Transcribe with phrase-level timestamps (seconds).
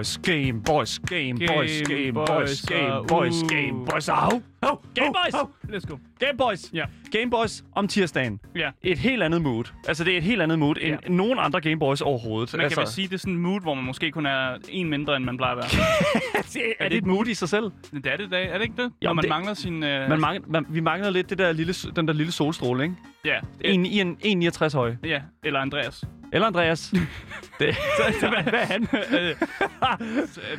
[0.00, 4.08] Boys, Game Boys, Game Boys, Game Boys, Game Boys, Game Boys.
[4.08, 4.42] Au!
[4.62, 4.76] Au!
[4.94, 5.34] Game Boys!
[5.74, 5.98] Let's go.
[6.20, 6.70] Game Boys!
[6.72, 6.84] Ja.
[7.12, 8.40] Game Boys om tirsdagen.
[8.56, 8.70] Ja.
[8.82, 9.64] Et helt andet mood.
[9.88, 11.08] Altså, det er et helt andet mood end Ja.
[11.12, 12.52] nogen andre Game Boys overhovedet.
[12.54, 14.56] Man altså, kan vel sige, det er sådan en mood, hvor man måske kun er
[14.68, 16.42] en mindre, end man plejer at være.
[16.54, 17.64] det, er, det et mood i sig selv?
[17.92, 18.92] Det er det i dag, er det ikke det?
[19.02, 19.82] Når man det- mangler sin...
[19.82, 22.94] Øh, Man mangler, man, vi mangler lidt det der lille, den der lille solstråle, ikke?
[23.24, 24.94] Ja, En, i en, en 69 høj.
[25.04, 26.04] ja, eller Andreas.
[26.32, 26.88] Eller Andreas.
[27.60, 27.74] det,
[28.20, 28.86] hvad, hvad er han?
[28.92, 29.36] Øh,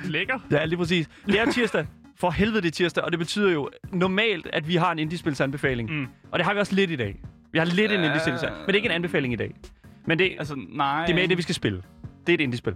[0.11, 0.39] Lækker.
[0.51, 1.09] Ja, lige præcis.
[1.25, 1.85] Det er tirsdag.
[2.19, 5.91] For helvede, det er tirsdag, og det betyder jo normalt, at vi har en indiespilsanbefaling.
[5.91, 6.07] Mm.
[6.31, 7.21] Og det har vi også lidt i dag.
[7.51, 8.05] Vi har lidt en Ja.
[8.05, 9.55] indiespilsanbefaling, men det er ikke en anbefaling i dag.
[10.07, 11.05] Men det, altså, Altså, nej.
[11.05, 11.81] det er mere det, vi skal spille.
[12.27, 12.73] Det er et indiespil.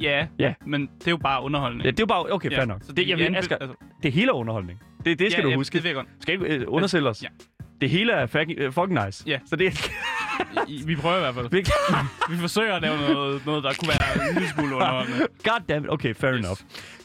[0.00, 0.54] Ja, Ja.
[0.66, 1.84] men det er jo bare underholdende.
[1.84, 2.32] Ja, det er jo bare...
[2.32, 2.82] Okay, fair nok.
[2.84, 4.80] så Det, jeg vil, anbe- Asger, altså, det hele er underholdning.
[5.04, 5.72] Det, det skal ja, du ja, huske.
[5.74, 6.06] det ved jeg godt.
[6.20, 7.22] Skal ikke øh, undersælge os.
[7.22, 7.28] Ja.
[7.80, 9.24] Det hele er fucking, uh, fucking nice.
[9.26, 9.38] Ja.
[9.46, 9.90] Så det.
[10.68, 11.50] I, vi prøver i hvert fald.
[11.50, 11.74] Virkelig-
[12.30, 15.18] Vi forsøger at lave noget, noget der kunne være en lille smule underholdende.
[15.44, 15.90] God damn it.
[15.90, 16.38] Okay, fair Yes.
[16.40, 16.58] enough.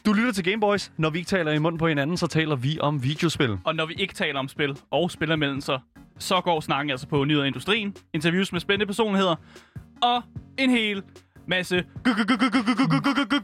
[0.06, 0.92] Du lytter til Gameboys.
[0.96, 3.58] Når vi ikke taler i munden på hinanden, så taler vi om videospil.
[3.64, 5.78] Og når vi ikke taler om spil og spillermeldelser,
[6.18, 9.34] så går snakken altså på nyheder i industrien, interviews med spændende personligheder,
[10.02, 10.22] og
[10.58, 11.02] en hel
[11.46, 11.84] masse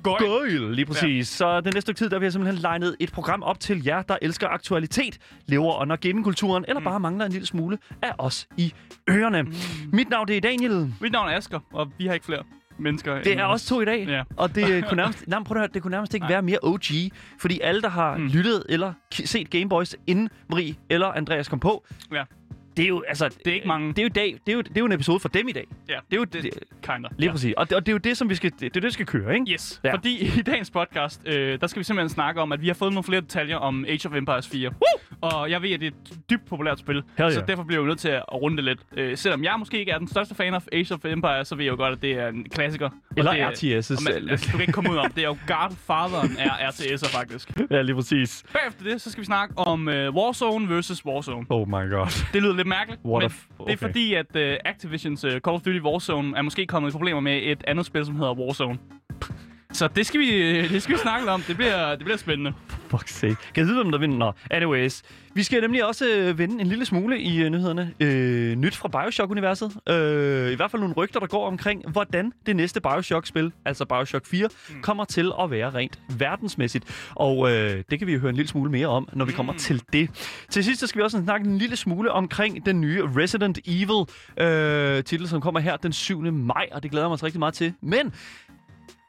[0.02, 0.18] gøj.
[0.18, 1.28] Gøjl, lige præcis.
[1.28, 4.02] Så den næste stykke tid, der vil jeg simpelthen legnet et program op til jer,
[4.02, 8.72] der elsker aktualitet, lever under gamingkulturen, eller bare mangler en lille smule af os i
[9.10, 9.42] ørerne.
[9.42, 9.52] Mm.
[9.92, 10.94] Mit navn det er Daniel.
[11.00, 12.42] Mit navn er Asger, og vi har ikke flere
[12.78, 13.22] mennesker.
[13.22, 14.22] Det er os to i dag, Ja.
[14.36, 16.82] og det kunne nærmest, nej, prøv at høre, det kunne nærmest ikke være mere OG,
[17.38, 18.26] fordi alle, der har mm.
[18.26, 22.22] lyttet eller set Gameboys, inden Marie eller Andreas kom på, Ja.
[22.76, 23.28] Det er jo, altså...
[23.28, 23.88] Det er ikke mange.
[23.88, 25.52] Det er jo, dag, det er jo, det er jo en episode for dem i
[25.52, 25.66] dag.
[25.88, 26.50] Ja, Det er jo det, det,
[26.82, 27.08] kinda.
[27.16, 27.32] lige ja.
[27.32, 27.54] præcis.
[27.56, 28.90] Og det, og det er jo det, som vi skal, det, det er det, vi
[28.90, 29.52] skal køre, ikke?
[29.52, 29.94] Yes, Ja.
[29.94, 32.92] fordi i dagens podcast, øh, der skal vi simpelthen snakke om, at vi har fået
[32.92, 34.68] nogle flere detaljer om Age of Empires 4.
[34.68, 35.30] Woo!
[35.30, 37.48] Og jeg ved, at det er et dybt populært spil, Hell så yeah.
[37.48, 38.80] derfor bliver jo nødt til at runde det lidt.
[38.96, 41.64] Øh, selvom jeg måske ikke er den største fan af Age of Empires, så ved
[41.64, 42.86] jeg jo godt, at det er en klassiker.
[42.86, 43.46] Og Eller det er-.
[43.96, 47.16] Og man, altså, du kan ikke komme ud om, det er jo Godfatheren er RTS'er
[47.16, 47.50] faktisk.
[47.70, 48.44] Ja, lige præcis.
[48.52, 51.46] Bagefter det, så skal vi snakke om øh, Warzone versus Warzone.
[51.48, 52.26] Oh my god.
[52.32, 53.76] Det lyder lidt mærkeligt, What men f- det er okay.
[53.76, 57.40] fordi, at uh, Activisions uh, Call of Duty Warzone er måske kommet i problemer med
[57.42, 58.78] et andet spil, som hedder Warzone.
[59.72, 61.42] Så det skal vi, det skal vi snakke om.
[61.42, 62.52] Det bliver, det bliver spændende.
[62.88, 63.36] Fuck sake.
[63.54, 64.18] Kan jeg vide, hvem der vinder?
[64.18, 65.02] Nå, anyways.
[65.34, 67.94] Vi skal nemlig også øh, vende en lille smule i øh, nyhederne.
[68.00, 69.72] Øh, nyt fra Bioshock-universet.
[69.88, 74.26] Øh, I hvert fald nogle rygter, der går omkring, hvordan det næste Bioshock-spil, altså Bioshock
[74.26, 74.82] 4, mm.
[74.82, 77.10] kommer til at være rent verdensmæssigt.
[77.14, 79.52] Og øh, det kan vi jo høre en lille smule mere om, når vi kommer
[79.52, 80.10] til det.
[80.50, 84.06] Til sidst så skal vi også snakke en lille smule omkring den nye Resident Evil
[84.46, 86.20] øh, titel, som kommer her den 7.
[86.32, 87.72] maj, og det glæder jeg mig så rigtig meget til.
[87.80, 88.12] Men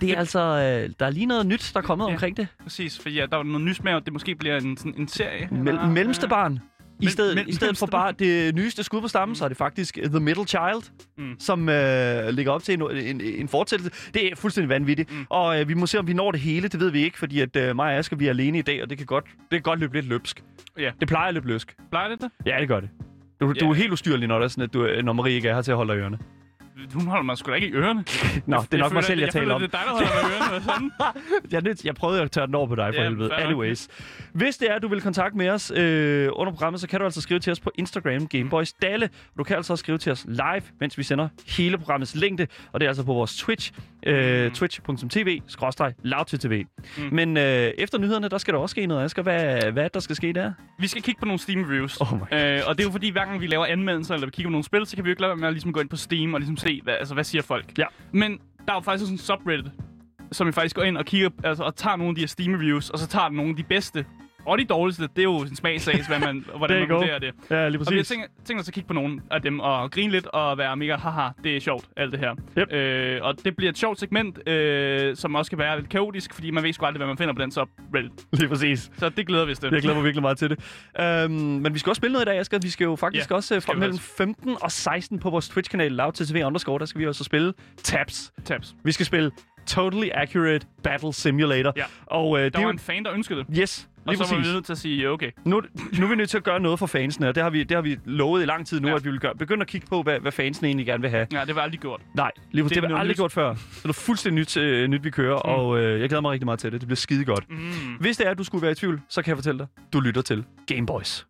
[0.01, 2.11] det er altså, øh, der er lige noget nyt, der er kommet Ja.
[2.11, 2.47] omkring det.
[2.63, 5.07] Præcis, fordi ja, der er noget nys med, at det måske bliver en, sådan en
[5.07, 5.47] serie.
[5.51, 6.59] Mel- mellemste barn.
[6.99, 9.57] I stedet, mel- I stedet for bare det nyeste skud på stammen, så er det
[9.57, 11.23] faktisk The Middle Child, mm.
[11.23, 11.35] Mm.
[11.39, 14.11] som øh, ligger op til en, en, en fortsættelse.
[14.13, 15.11] Det er fuldstændig vanvittigt.
[15.11, 15.25] Mm.
[15.29, 16.67] Og øh, vi må se, om vi når det hele.
[16.67, 18.83] Det ved vi ikke, fordi at øh, mig og Asger, vi er alene i dag,
[18.83, 20.43] og det kan godt, det kan godt løbe lidt løbsk.
[20.79, 20.91] Ja.
[20.99, 21.75] Det plejer at løbe løsk.
[21.91, 22.29] Plejer det det?
[22.45, 22.89] Ja, det gør det.
[23.41, 23.53] Du, Ja.
[23.53, 25.55] du er helt ustyrlig, når, der er sådan, at du, øh, når Marie ikke er
[25.55, 26.17] her til at holde dig i ørerne.
[26.93, 28.03] Hun holder mig sgu da ikke i ørerne.
[28.45, 29.61] Nå, det er nok mig selv, jeg, jeg taler føler, om.
[29.61, 30.63] det er dig, der holder mig i ørerne.
[30.65, 30.91] Sådan.
[31.51, 33.33] jeg, nødt, jeg prøvede at tørre den over på dig for Ja, helvede.
[33.33, 33.87] Anyways.
[34.33, 37.05] Hvis det er, at du vil kontakte med os øh, under programmet, så kan du
[37.05, 39.09] altså skrive til os på Instagram, Gameboys Dalle.
[39.37, 42.47] Du kan altså også skrive til os live, mens vi sender hele programmets længde.
[42.71, 43.71] Og det er altså på vores Twitch,
[44.05, 44.51] øh, Mm.
[44.51, 45.93] twitch.tv, skråstreg,
[46.27, 46.65] tv.
[46.97, 47.03] Mm.
[47.11, 47.43] Men øh,
[47.77, 49.21] efter nyhederne, der skal der også ske noget, Asger.
[49.23, 50.53] Hvad, hvad er der skal ske der?
[50.79, 51.97] Vi skal kigge på nogle Steam reviews.
[52.01, 54.47] Oh øh, og det er jo fordi, hver gang vi laver anmeldelser, eller vi kigger
[54.49, 55.89] på nogle spil, så kan vi jo ikke lade være med at ligesom gå ind
[55.89, 57.77] på Steam og ligesom se, hvad, altså, hvad siger folk.
[57.77, 57.85] Ja.
[58.11, 58.31] Men
[58.65, 59.71] der er jo faktisk sådan en subreddit,
[60.31, 62.53] som vi faktisk går ind og kigger, altså, og tager nogle af de her Steam
[62.53, 64.05] reviews, og så tager nogle af de bedste
[64.45, 65.03] og de dårligste.
[65.03, 67.31] Det er jo en smagsag, hvad man, hvordan man vurderer det.
[67.49, 69.91] Ja, lige Og vi har tænkt, tænkt os at kigge på nogle af dem og
[69.91, 72.35] grine lidt og være mega, haha, det er sjovt, alt det her.
[72.57, 72.73] Yep.
[72.73, 76.51] Øh, og det bliver et sjovt segment, øh, som også kan være lidt kaotisk, fordi
[76.51, 78.11] man ved sgu aldrig, hvad man finder på den subreddit.
[78.33, 78.91] Lige præcis.
[78.97, 79.69] Så det glæder vi os til.
[79.71, 80.59] Jeg glæder mig virkelig meget til det.
[81.25, 82.59] Um, men vi skal også spille noget i dag, Asger.
[82.61, 84.13] Vi skal jo faktisk Ja, også øh, fra mellem også.
[84.17, 87.53] 15 og 16 på vores Twitch-kanal, LoudTV underscore, der skal vi også spille
[87.83, 88.31] Tabs.
[88.45, 88.75] Tabs.
[88.83, 89.31] Vi skal spille
[89.67, 91.73] Totally Accurate Battle Simulator.
[91.77, 91.83] Ja.
[92.05, 92.73] Og øh, det Der er var jo...
[92.73, 93.47] en fan, der ønskede det.
[93.59, 95.31] Yes, Og så var vi nødt til at sige, okay.
[95.45, 95.61] Nu,
[95.99, 97.75] nu er vi nødt til at gøre noget for fansene, og det har vi, det
[97.75, 98.95] har vi lovet i lang tid nu, ja.
[98.95, 99.35] At vi vil gøre.
[99.35, 101.27] Begynde at kigge på, hvad, hvad fansene egentlig gerne vil have.
[101.31, 102.01] Ja, det var aldrig gjort.
[102.15, 102.75] Nej, lige præcis.
[102.75, 103.17] Det, Det noget aldrig nyt.
[103.17, 103.55] gjort før.
[103.55, 105.51] Så det er fuldstændig nyt, øh, nyt vi kører, mm.
[105.51, 106.81] og øh, jeg glæder mig rigtig meget til det.
[106.81, 107.49] Det bliver skide godt.
[107.49, 107.57] Mm.
[107.99, 109.99] Hvis det er, at du skulle være i tvivl, så kan jeg fortælle dig, du
[109.99, 111.25] lytter til Game Boys.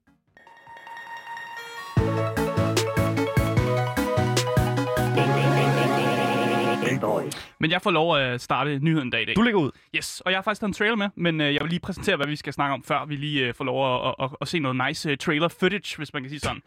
[7.62, 9.36] Men jeg får lov at starte nyheden dag i dag.
[9.36, 9.72] Du ligger ud.
[9.96, 12.16] Yes, og jeg har faktisk taget en trailer med, men øh, jeg vil lige præsentere,
[12.16, 14.48] hvad vi skal snakke om, før vi lige øh, får lov at, at, at, at
[14.48, 16.62] se noget nice øh, trailer footage, hvis man kan sige sådan.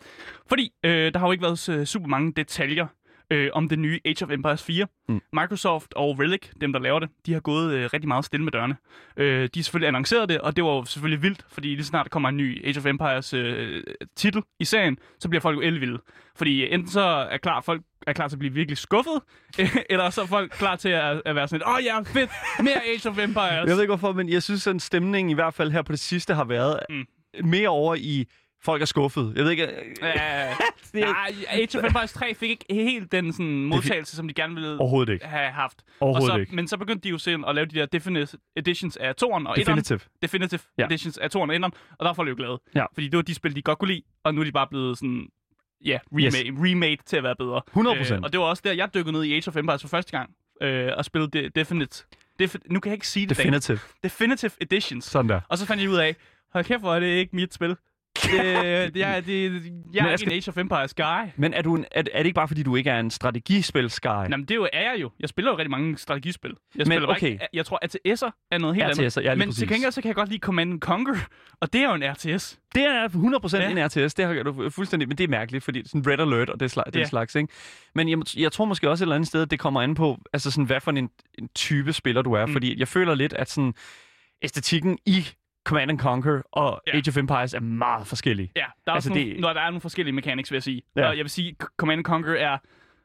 [0.49, 2.87] Fordi øh, der har jo ikke været øh, super mange detaljer
[3.31, 4.87] øh, om det nye Age of Empires 4.
[5.09, 5.21] Mm.
[5.33, 8.53] Microsoft og Relic, dem der laver det, de har gået øh, rigtig meget stille med
[8.53, 8.77] dørene.
[9.17, 12.05] Øh, de har selvfølgelig annonceret det, og det var jo selvfølgelig vildt, fordi lige snart
[12.05, 13.83] der kommer en ny Age of Empires øh,
[14.17, 15.99] titel i serien, så bliver folk jo elvilde.
[16.37, 17.01] Fordi enten så
[17.31, 19.21] er klar, folk er klar til at blive virkelig skuffet,
[19.91, 22.31] eller så er folk klar til at, at være sådan lidt, åh oh, ja, fedt,
[22.63, 23.67] mere Age of Empires.
[23.69, 26.01] Jeg ved ikke hvorfor, men jeg synes, at stemningen i hvert fald her på det
[26.01, 27.05] sidste har været Mm.
[27.49, 28.27] mere over i
[28.65, 29.33] folk er skuffet.
[29.37, 29.63] Jeg ved ikke...
[30.03, 30.55] Ja,
[30.93, 34.35] det er nej, Age of Empires 3 fik ikke helt den sådan, modtagelse, som de
[34.35, 35.25] gerne ville Overhovedet ikke.
[35.27, 35.83] have haft.
[36.01, 36.55] Overhovedet og så, ikke.
[36.55, 39.41] Men så begyndte de jo selv at lave de der definitive editions af 2'eren og
[39.59, 39.61] 1'eren.
[39.61, 40.01] Definitive.
[40.23, 40.83] Definitive Ja.
[40.83, 40.87] ja.
[40.87, 42.61] editions af 2'eren og 1'eren, og der er folk jo glade.
[42.75, 42.85] Ja.
[42.95, 44.99] Fordi det var de spil, de godt kunne lide, og nu er de bare blevet
[44.99, 45.27] sådan,
[45.85, 46.63] ja, remade, Yes.
[46.71, 47.63] remade til at være bedre.
[47.71, 48.13] 100%.
[48.15, 50.11] Øh, og det var også der, jeg dykkede ned i Age of Empires for første
[50.19, 50.31] gang,
[50.63, 52.05] øh, og spillede de, Definite,
[52.39, 53.37] Defi, nu kan jeg ikke sige det.
[53.37, 53.79] Definitive.
[54.05, 55.05] Definitive Editions.
[55.05, 55.41] Sådan der.
[55.49, 56.17] Og så fandt jeg ud af,
[56.53, 57.77] hold kæft, hvor er det ikke mit spil.
[58.23, 59.51] Det, jeg, det, jeg
[59.93, 61.29] Men er ikke en Age of Empires guy.
[61.37, 64.07] Men er, du en, er, er det ikke bare, fordi du ikke er en strategispil-sky?
[64.07, 65.11] Jamen, det er jo, er jeg jo.
[65.21, 66.51] Jeg spiller jo rigtig mange strategispil.
[66.77, 67.27] Jeg, Men okay.
[67.33, 69.17] ikke, jeg tror, ATS'er er noget helt RTS'er, andet.
[69.17, 69.59] ja, Men præcis.
[69.59, 71.17] til gengæld, så kan jeg godt lide Command Conquer,
[71.61, 72.59] og det er jo en RTS.
[72.75, 73.71] Det er 100% Ja.
[73.71, 76.21] en RTS, det har du fuldstændig, men det er mærkeligt, fordi det er sådan red
[76.21, 77.07] alert og det slags, den Ja.
[77.07, 77.49] slags, ikke?
[77.95, 80.19] Men jeg, jeg tror måske også et eller andet sted, at det kommer an på,
[80.33, 82.53] altså sådan, hvad for en, en type spiller du er, Mm.
[82.53, 83.75] fordi jeg føler lidt, at sådan,
[84.43, 85.27] æstetikken i
[85.65, 86.93] Command and Conquer og Ja.
[86.97, 88.53] Age of Empires er meget forskellige.
[88.57, 89.41] Ja, der er, Altså, nogle, det- det...
[89.41, 90.83] når der er nogle forskellige mechanics, vil jeg sige.
[90.97, 91.09] Ja.
[91.09, 92.59] Og jeg vil sige, Command Conquer er...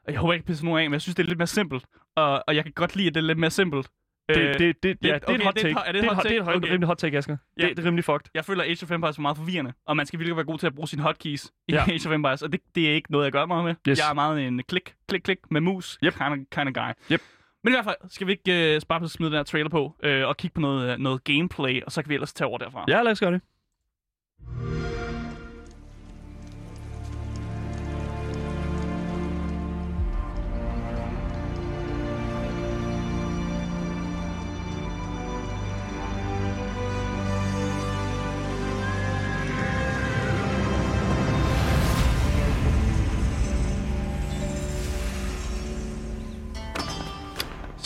[0.08, 1.84] Jeg håber ikke, jeg pisser nogen af, men jeg synes, det er lidt mere simpelt.
[2.16, 3.88] Og, og jeg kan godt lide, at det er lidt mere simpelt.
[4.28, 5.74] Det, Øh, det, det, det, ja, det er et okay, hot det er et take.
[5.74, 6.50] hot- er det et det er et hot hot- det er et take?
[6.52, 6.72] rimelig- Okay.
[6.72, 7.36] rimelig hot take, Asger.
[7.58, 7.66] Ja.
[7.68, 8.30] Det, det er rimelig fucked.
[8.34, 10.58] Jeg føler, at Age of Empires er meget forvirrende, og man skal virkelig være god
[10.58, 11.82] til at bruge sine hotkeys i ja.
[11.90, 13.74] Age of Empires, og det, det er ikke noget, jeg gør meget med.
[13.88, 13.98] Yes.
[13.98, 16.12] Jeg er meget en klik, klik, klik med mus Yep.
[16.12, 16.92] kind, of, kind of guy.
[17.14, 17.20] Yep.
[17.64, 20.28] Men i hvert fald, skal vi ikke øh, bare smide den her trailer på, øh,
[20.28, 22.84] og kigge på noget, øh, noget gameplay, og så kan vi ellers tage over derfra.
[22.88, 23.40] Ja, lad os gøre det.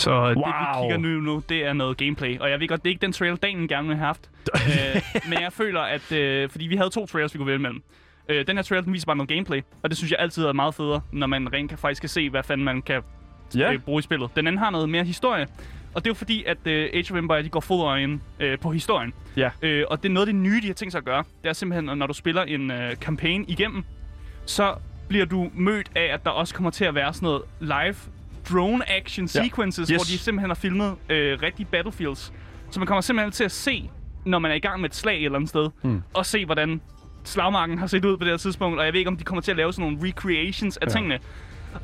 [0.05, 0.45] Så det, Wow.
[0.47, 0.53] vi
[0.83, 2.39] kigger nu, nu, det er noget gameplay.
[2.39, 4.31] Og jeg ved godt, det er ikke den trailer, dagen gerne ville have haft.
[4.55, 6.13] øh, men jeg føler, at...
[6.13, 7.83] Øh, fordi vi havde to trailers, vi kunne vælge mellem.
[8.29, 9.61] Øh, den her trailer, den viser bare noget gameplay.
[9.83, 12.31] Og det synes jeg altid er meget federe, når man rent kan, faktisk kan se,
[12.31, 13.03] hvad fanden man kan
[13.57, 13.73] Ja.
[13.73, 14.31] øh, bruge i spillet.
[14.37, 15.47] Den anden har noget mere historie.
[15.95, 18.59] Og det er jo fordi, at øh, Age of Empires de går full øjen øh,
[18.59, 19.13] på historien.
[19.37, 19.51] Ja.
[19.63, 21.25] Øh, og det er noget af det nye, de har tænkt sig at gøre.
[21.43, 23.85] Det er simpelthen, at når du spiller en øh, campaign igennem,
[24.47, 24.75] så
[25.09, 27.97] bliver du mødt af, at der også kommer til at være sådan noget live
[28.53, 29.43] drone action Ja.
[29.45, 29.97] sequences, Yes.
[29.97, 32.33] hvor de simpelthen har filmet øh, rigtige battlefields.
[32.71, 33.91] Så man kommer simpelthen til at se,
[34.27, 36.03] når man er i gang med et slag et eller andet sted, Hmm.
[36.15, 36.81] og se, hvordan
[37.25, 39.43] slagmarken har set ud på det her tidspunkt, og jeg ved ikke, om de kommer
[39.43, 40.91] til at lave sådan nogle recreations af Ja.
[40.91, 40.95] ja.
[40.95, 41.19] tingene.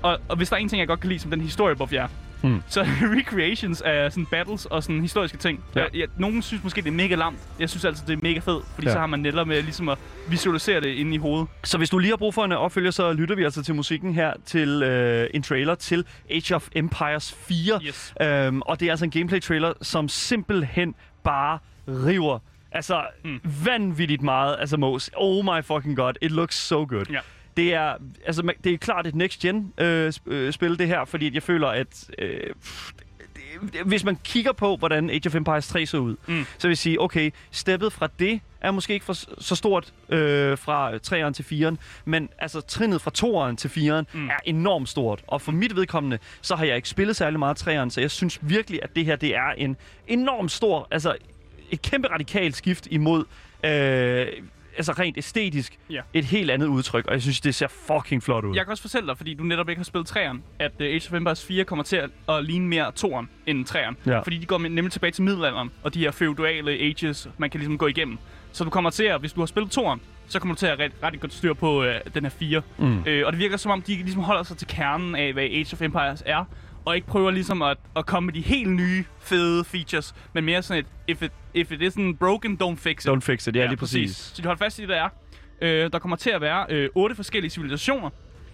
[0.03, 2.05] Og, og hvis der er en ting, jeg godt kan lide, som den historiebuff, jeg
[2.05, 2.09] er,
[2.43, 2.63] Hmm.
[2.69, 2.83] så
[3.19, 5.65] recreations af sådan battles og sådan historiske ting.
[5.77, 5.81] Ja.
[5.81, 7.39] Jeg, jeg, nogen synes måske, det er mega lamt.
[7.59, 8.93] Jeg synes altid, det er mega fedt, fordi Ja.
[8.93, 9.99] så har man netop med ligesom at
[10.29, 11.49] visualisere det inde i hovedet.
[11.65, 14.15] Så hvis du lige har brug for en opfølger, så lytter vi altså til musikken
[14.15, 17.81] her til øh, en trailer til Age of Empires 4.
[17.87, 18.15] Yes.
[18.23, 22.39] Øhm, og det er altså en gameplay-trailer, som simpelthen bare river.
[22.73, 23.41] Altså, mm.
[23.65, 24.57] Vanvittigt meget.
[24.61, 25.11] Altså, Mos.
[25.17, 26.13] Oh my fucking god.
[26.23, 27.05] It looks so good.
[27.11, 27.19] Ja.
[27.57, 27.95] Det er,
[28.27, 32.11] altså, det er klart et next-gen øh, øh, spil, det her, fordi jeg føler, at
[32.19, 32.41] øh,
[33.85, 36.47] hvis man kigger på, hvordan Age of Empires 3 så ud, Mm.
[36.59, 40.59] så vil jeg sige, okay, steppet fra det er måske ikke for, så stort øh,
[40.59, 43.11] fra 3'eren til 4'eren, men altså trinnet fra
[43.51, 44.21] 2'eren til 4'eren mm.
[44.21, 44.29] Mm.
[44.29, 45.23] er enormt stort.
[45.27, 48.39] Og for mit vedkommende, så har jeg ikke spillet særlig meget 3'eren, så jeg synes
[48.43, 49.77] virkelig, at det her det er en
[50.07, 51.17] enormt stor, altså
[51.71, 53.25] et kæmpe radikalt skift imod,
[53.65, 54.27] øh,
[54.77, 56.01] altså rent æstetisk, Ja.
[56.15, 58.55] et helt andet udtryk, og jeg synes, det ser fucking flot ud.
[58.57, 61.09] Jeg kan også fortælle dig, fordi du netop ikke har spillet 3'eren, at uh, Age
[61.09, 63.95] of Empires 4 kommer til at, at ligne mere 2'eren end 3'eren.
[64.11, 64.19] Ja.
[64.21, 67.79] Fordi de går nemlig tilbage til middelalderen, og de her feudale ages, man kan ligesom
[67.79, 68.19] gå igennem.
[68.53, 69.99] Så du kommer til at, hvis du har spillet 2'eren,
[70.29, 72.63] så kommer du til at ret, ret godt styr på uh, den her 4.
[72.79, 73.03] Mm.
[73.07, 75.69] Øh, og det virker som om, de ligesom holder sig til kernen af, hvad Age
[75.73, 76.45] of Empires er,
[76.85, 80.63] og ikke prøver ligesom at, at komme med de helt nye, fede features, men mere
[80.63, 83.09] sådan et, if it, if it isn't broken, don't fix it.
[83.11, 84.17] Don't fix it, ja, lige præcis.
[84.17, 85.09] Så de holder fast i det, der er.
[85.63, 88.11] Øh, der kommer til at være øh, otte forskellige civilisationer,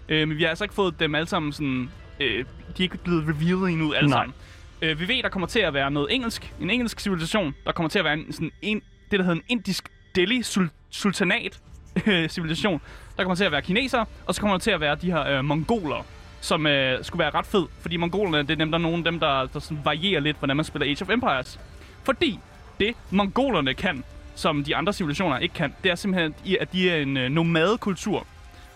[0.08, 1.90] øh, men vi har altså ikke fået dem alle sammen sådan...
[2.20, 2.44] Øh, de
[2.78, 4.18] er ikke blevet revealet endnu alle Nej.
[4.18, 4.34] sammen.
[4.82, 7.54] Øh, vi ved, der kommer til at være noget engelsk, en engelsk civilisation.
[7.64, 10.68] Der kommer til at være en, sådan en, det, der hedder en indisk Delhi sul-
[10.90, 11.60] sultanat
[12.06, 12.80] øh, civilisation.
[13.16, 15.26] Der kommer til at være kinesere, og så kommer der til at være de her
[15.26, 16.06] øh, mongoler,
[16.40, 17.66] som øh, skulle være ret fed.
[17.80, 20.36] Fordi mongolerne, det er dem, der er nogle af dem, der, der sådan varierer lidt,
[20.38, 21.60] hvordan man spiller Age of Empires.
[22.04, 22.38] Fordi
[22.80, 24.04] det, mongolerne kan,
[24.34, 28.26] som de andre civilisationer ikke kan, det er simpelthen, at de er en øh, nomadekultur.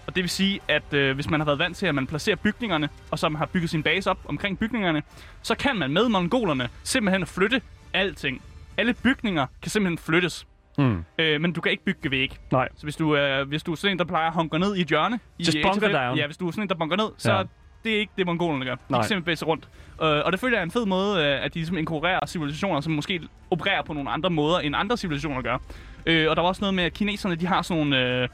[0.07, 2.37] Og det vil sige, at øh, hvis man har været vant til, at man placerer
[2.37, 5.03] bygningerne, og så man har bygget sin base op omkring bygningerne,
[5.43, 8.43] så kan man med mongolerne simpelthen flytte alting.
[8.77, 10.47] Alle bygninger kan simpelthen flyttes.
[10.79, 11.05] Mm.
[11.19, 12.39] Øh, men du kan ikke bygge væg.
[12.53, 12.69] Nej.
[12.77, 14.81] Så hvis du, øh, hvis du er sådan en, der plejer at hunker ned i
[14.81, 15.21] et hjørne...
[15.39, 16.19] Just i bunker down.
[16.19, 17.43] Ja, hvis du er sådan en, der bunker ned, så Ja.
[17.85, 18.75] Det er ikke det, mongolerne gør.
[18.75, 19.01] De Nej.
[19.01, 19.69] kan simpelthen sig rundt.
[20.03, 22.81] Øh, og det føler jeg er en fed måde, øh, at de ligesom inkorporerer civilisationer,
[22.81, 23.21] som måske
[23.51, 25.59] opererer på nogle andre måder, end andre civilisationer gør.
[26.07, 28.23] Øh, og der var også noget med, at kineserne, de har sådan nogle...
[28.23, 28.29] Øh,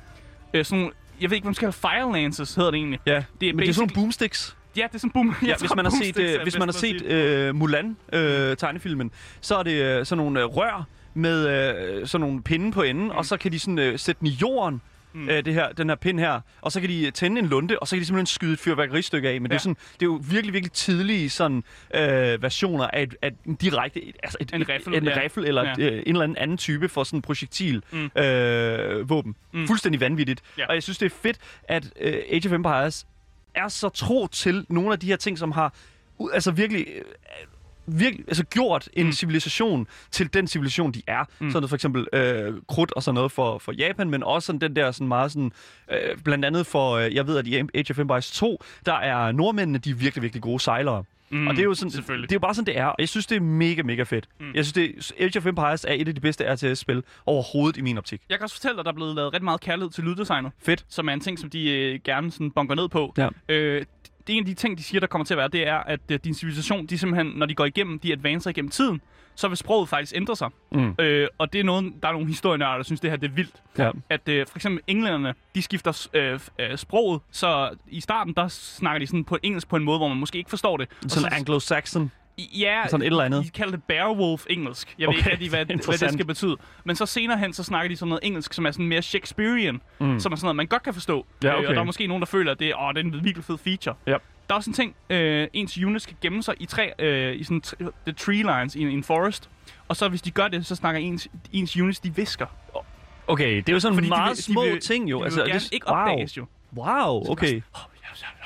[0.55, 3.01] øh, sådan nogle jeg ved ikke, hvad man skal kalde fire lances, hedder det egentlig.
[3.07, 4.57] Ja, Det er men det er sådan nogle boomsticks.
[4.77, 5.35] Ja, det er sådan boom.
[5.47, 9.11] Ja, hvis man har set, øh, hvis man har set øh, Mulan øh, tegnefilmen,
[9.41, 13.05] så er det øh, sådan nogle øh, rør med øh, sådan nogle pinde på enden,
[13.05, 13.11] mm.
[13.11, 14.81] og så kan de sådan øh, sætte den i jorden.
[15.17, 15.29] Mm.
[15.29, 17.89] Øh, det her, den her pind her, og så kan de tænde en lunde, og
[17.89, 19.41] så kan de simpelthen skyde et fyrværkeristykke af.
[19.41, 19.55] Men ja.
[19.55, 23.31] det, er sådan, det er jo virkelig, virkelig tidlige sådan, øh, versioner af, et, af
[23.47, 25.21] en direkte, altså et, En riffel, en ja.
[25.21, 25.75] riffel eller Ja.
[25.91, 28.23] øh, en eller anden, anden type for sådan en projektil Mm.
[28.23, 29.37] øh, våben.
[29.53, 29.67] Mm.
[29.67, 30.43] Fuldstændig vanvittigt.
[30.59, 30.67] Ja.
[30.67, 33.07] Og jeg synes, det er fedt, at øh, Age of Empires
[33.55, 35.75] er så tro til nogle af de her ting, som har
[36.33, 37.03] altså virkelig, øh,
[37.87, 39.13] virkelig altså gjort en Mm.
[39.13, 41.21] civilisation til den civilisation, de er.
[41.21, 41.29] Mm.
[41.51, 44.61] Sådan noget for eksempel øh, krudt og sådan noget for, for Japan, men også sådan
[44.61, 45.53] den der sådan meget sådan,
[45.93, 49.33] øh, blandt andet for, øh, jeg ved, at i Age of Empires 2, der er
[49.33, 51.05] nordmændene, de er virkelig, virkelig gode sejlere.
[51.31, 52.85] Mm, Og det er jo sådan, det er jo bare sådan, det er.
[52.87, 54.29] Og jeg synes, det er mega, mega fedt.
[54.41, 54.47] Mm.
[54.55, 57.99] Jeg synes, det, Age of Empires er et af de bedste RTS-spil overhovedet i min
[57.99, 58.23] optik.
[58.29, 60.53] Jeg kan også fortælle dig, at der er blevet lavet ret meget kærlighed til lyddesignet.
[60.63, 60.85] Fedt.
[60.89, 63.15] som er en ting, som de øh, gerne sådan bunker ned på.
[63.19, 63.29] Ja.
[63.49, 63.85] Øh,
[64.27, 65.77] det er en af de ting, de siger, der kommer til at være, det er,
[65.77, 69.01] at øh, din civilisation, de simpelthen, når de går igennem, de advancer igennem tiden,
[69.35, 70.49] så vil sproget faktisk ændre sig.
[70.73, 70.95] Mm.
[70.99, 73.35] Øh, og det er noget, der er nogle historienørder, der synes, det her det er
[73.35, 73.63] vildt.
[73.79, 73.91] Ja.
[74.11, 78.99] At øh, for eksempel englænderne, de skifter øh, øh, sproget, så i starten, der snakker
[78.99, 80.89] de sådan på engelsk på en måde, hvor man måske ikke forstår det.
[81.01, 82.11] Sådan så, anglo-saxon.
[82.39, 83.45] Ja, sådan et eller andet.
[83.45, 84.95] De kalder det beowulf engelsk.
[84.99, 86.57] Jeg ved Okay, ikke rigtig, hvad, hvad det skal betyde.
[86.85, 89.81] Men så senere hen, så snakker de sådan noget engelsk, som er sådan mere Shakespearean,
[90.01, 90.21] Mm.
[90.21, 91.27] som er sådan noget, man godt kan forstå.
[91.43, 91.69] Ja, Øh, okay.
[91.69, 93.59] og der er måske nogen, der føler, at det, åh, det er en virkelig fed
[93.59, 93.95] feature.
[94.07, 94.11] Ja.
[94.49, 97.45] Der er også en ting, øh, ens units skal gemme sig i, træ, øh, i
[97.45, 99.51] sådan tr- the tree lines i en, forest.
[99.89, 102.47] Og så hvis de gør det, så snakker ens, ens units, de visker.
[103.27, 105.17] Okay, det er jo sådan Fordi de meget vil- de små vil- ting jo.
[105.17, 105.97] De vil altså, gerne det, ikke wow.
[105.99, 106.47] opdages jo.
[106.77, 107.63] Wow, okay.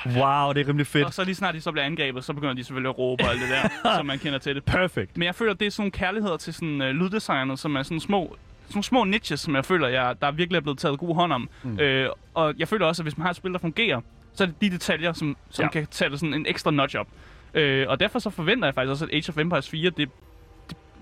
[0.07, 1.07] Wow, det er rimelig fedt.
[1.07, 3.31] Og så lige snart de så bliver angrebet, så begynder de selvfølgelig at råbe og
[3.31, 4.65] alt det der, som man kender til det.
[4.65, 5.17] Perfect.
[5.17, 8.01] Men jeg føler, det er sådan nogle kærligheder til sådan uh, lyddesignet, som er sådan
[8.01, 11.15] små, sådan nogle små niches, som jeg føler, jeg, der virkelig er blevet taget god
[11.15, 11.49] hånd om.
[11.63, 11.79] Mm.
[11.81, 14.01] Øh, og jeg føler også, at hvis man har et spil, der fungerer,
[14.35, 15.69] så er det de detaljer, som, som Ja.
[15.71, 17.07] kan tage det sådan en ekstra notch op.
[17.55, 20.09] Øh, og derfor så forventer jeg faktisk også, at Age of Empires 4, det, det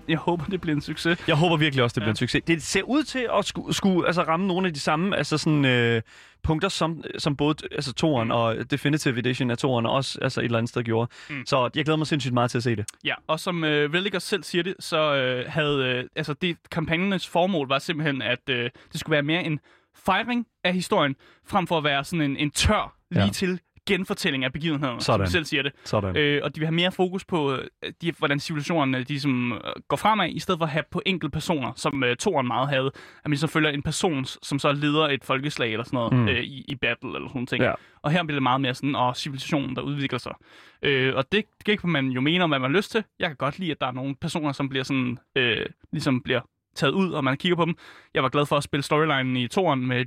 [0.09, 1.23] jeg håber, det bliver en succes.
[1.27, 2.11] Jeg håber virkelig også, det bliver Ja.
[2.11, 2.41] en succes.
[2.47, 5.65] Det ser ud til at skulle, skulle altså, ramme nogle af de samme altså sådan,
[5.65, 6.01] øh,
[6.43, 8.31] punkter, som, som både altså, toeren Mm.
[8.31, 11.11] og Definitive Edition af toeren også altså, et eller andet sted gjorde.
[11.29, 11.45] Mm.
[11.45, 12.85] Så jeg glæder mig sindssygt meget til at se det.
[13.03, 17.27] Ja, og som øh, også selv siger det, så øh, havde øh, altså det kampagnernes
[17.27, 19.59] formål var simpelthen, at øh, det skulle være mere en
[20.05, 21.15] fejring af historien,
[21.47, 23.29] frem for at være sådan en, en tør, lige Ja.
[23.31, 23.59] til
[23.93, 25.25] genfortælling af begivenhederne, som Sådan.
[25.25, 25.71] de selv siger det.
[25.83, 26.17] Sådan.
[26.17, 29.59] Øh, og de vil have mere fokus på, øh, de, hvordan civilisationerne de, som, øh,
[29.87, 32.91] går fremad, i stedet for at have på enkelte personer, som øh, toren meget havde.
[33.23, 36.27] At man så følger en person, som så leder et folkeslag eller sådan noget mm.
[36.27, 37.63] Øh, i, i battle eller sådan nogle ting.
[37.63, 37.73] Ja.
[38.01, 40.33] Og her bliver det meget mere sådan, åh, civilisationen, der udvikler sig.
[40.81, 43.03] Øh, og det, det kan man jo mene om, hvad man har lyst til.
[43.19, 46.41] Jeg kan godt lide, at der er nogle personer, som bliver sådan, øh, ligesom bliver
[46.75, 47.75] taget ud, og man kigger på dem.
[48.13, 50.05] Jeg var glad for at spille storylinen i toren med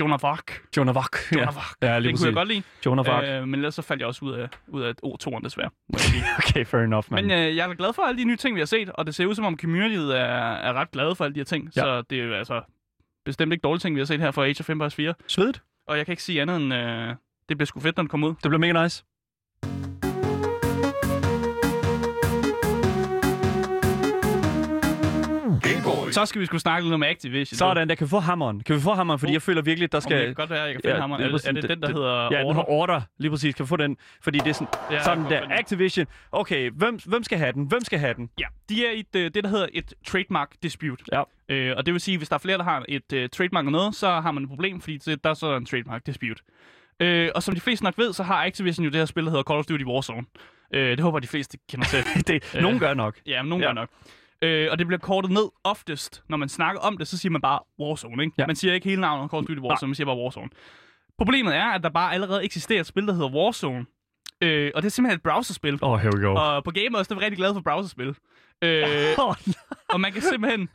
[0.00, 0.42] Joan of Arc.
[0.76, 1.32] Joan of Arc.
[1.32, 1.72] Joan Ja, Arc.
[1.82, 3.00] ja lige Den kunne jeg godt lide.
[3.00, 3.24] Of Arc.
[3.24, 5.70] Øh, men ellers så faldt jeg også ud af, ud af O2'eren desværre.
[6.38, 7.24] Okay, fair enough, man.
[7.26, 9.14] Men øh, jeg er glad for alle de nye ting, vi har set, og det
[9.14, 11.70] ser ud som om communityet er, er ret glade for alle de her ting.
[11.76, 11.80] Ja.
[11.80, 12.62] Så det er altså
[13.24, 15.14] bestemt ikke dårlige ting, vi har set her fra Age of Empires 4.
[15.26, 15.62] Svedigt.
[15.88, 17.14] Og jeg kan ikke sige andet end, øh,
[17.48, 18.34] det bliver sgu fedt, når det kommer ud.
[18.42, 19.04] Det bliver mega nice.
[26.12, 27.56] Så skal vi skulle snakke lidt om Activision.
[27.56, 28.60] Sådan, der kan vi få hammeren.
[28.60, 29.34] Kan vi få hammeren, fordi Uh.
[29.34, 30.16] jeg føler virkelig, der Skal...
[30.18, 31.22] Det kan godt være, at jeg kan finde ja, hammeren.
[31.22, 32.54] Er, det- er det den, der hedder Ja, den Order?
[32.54, 33.00] har order.
[33.18, 33.54] Lige præcis.
[33.54, 33.96] Kan vi få den?
[34.20, 35.40] Fordi det er sådan, Ja, sådan der.
[35.50, 36.06] Activision.
[36.32, 37.64] Okay, hvem, hvem skal have den?
[37.66, 38.30] Hvem skal have den?
[38.40, 41.04] Ja, de er i et, øh, det, der hedder et trademark dispute.
[41.12, 41.22] Ja.
[41.48, 43.66] Øh, og det vil sige, at hvis der er flere, der har et uh, trademark
[43.66, 46.42] og noget, så har man et problem, fordi det, der er så en trademark dispute.
[47.00, 49.30] Øh, og som de fleste nok ved, så har Activision jo det her spil, der
[49.30, 50.26] hedder Call of Duty Warzone.
[50.74, 52.04] Øh, det håber de fleste kender til.
[52.28, 52.62] det, Øh.
[52.62, 53.16] nogen gør nok.
[53.26, 53.68] ja, men nogen Ja.
[53.68, 53.74] ja.
[53.74, 53.88] gør nok.
[54.42, 57.40] Øh, og det bliver kortet ned oftest, når man snakker om det, så siger man
[57.40, 58.34] bare Warzone, ikke?
[58.38, 58.46] Ja.
[58.46, 60.48] Man siger ikke hele navnet Call of Duty Warzone, man siger bare Warzone.
[61.18, 63.86] Problemet er, at der bare allerede eksisterer et spil, der hedder Warzone.
[64.40, 65.78] Øh, og det er simpelthen et browserspil.
[65.82, 66.34] Oh, here we go.
[66.34, 68.14] Og på Gamers, der er vi rigtig glade for browserspil.
[68.62, 68.84] Øh,
[69.18, 69.34] Oh,
[69.88, 70.68] og man kan simpelthen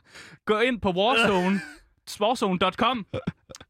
[0.46, 1.60] gå ind på Warzone,
[2.20, 3.06] warzone.com,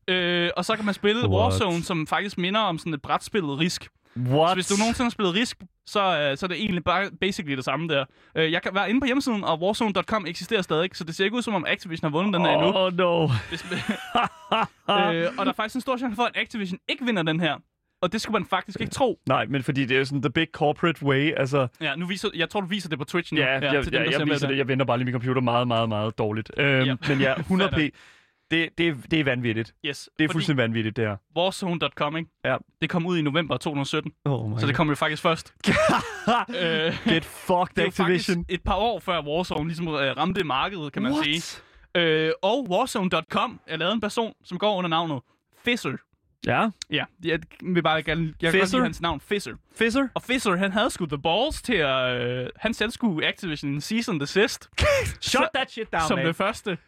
[0.08, 1.52] øh, og så kan man spille What?
[1.52, 3.88] Warzone, som faktisk minder om sådan et brætspillet Risk.
[4.16, 4.48] What?
[4.50, 7.56] Så hvis du nogensinde har spillet Risk, så, øh, så er det egentlig bare basically
[7.56, 8.04] det samme der.
[8.36, 11.36] Øh, jeg kan være inde på hjemmesiden, og Warzone.com eksisterer stadig, så det ser ikke
[11.36, 12.72] ud som om Activision har vundet den her endnu.
[12.74, 13.28] Oh no.
[13.48, 13.64] Hvis,
[14.90, 17.56] øh, og der er faktisk en stor chance for, at Activision ikke vinder den her.
[18.02, 19.18] Og det skulle man faktisk ikke tro.
[19.26, 21.66] Nej, men fordi det er jo sådan the big corporate way, altså...
[21.80, 23.40] Ja, nu viser, jeg tror, du viser det på Twitch nu.
[23.40, 24.56] Ja, jeg, jeg, til dem, jeg, der ser jeg med viser det.
[24.58, 26.50] Jeg vender bare lige min computer meget, meget, meget dårligt.
[26.56, 26.94] Øhm, Ja.
[27.08, 27.90] Men ja, 100p.
[28.52, 29.74] Det, det, er, det er vanvittigt.
[29.86, 31.16] Yes, Det er fordi fuldstændig vanvittigt, det her.
[31.36, 32.30] Warzone.com, ikke?
[32.44, 32.56] Ja.
[32.82, 35.54] Det kom ud i november 2017, Oh my så det kom jo faktisk først.
[36.48, 38.06] øh, Get fucked, det var Activision.
[38.06, 41.24] faktisk et par år før Warzone ligesom øh, ramte markedet, kan man What?
[41.24, 41.62] sige.
[41.94, 45.20] Øh, og Warzone.com er lavet en person, som går under navnet
[45.64, 45.96] Fisser.
[46.46, 46.68] Ja.
[46.90, 49.52] Ja, jeg vil bare gerne, jeg kan godt lide hans navn, Fisser.
[49.74, 50.08] Fisser?
[50.14, 52.20] Og Fisser, han havde sgu the balls til at...
[52.20, 54.70] Øh, han selv skulle Activision Season Desist.
[55.20, 56.26] Shut that shit down, som man.
[56.26, 56.78] det første.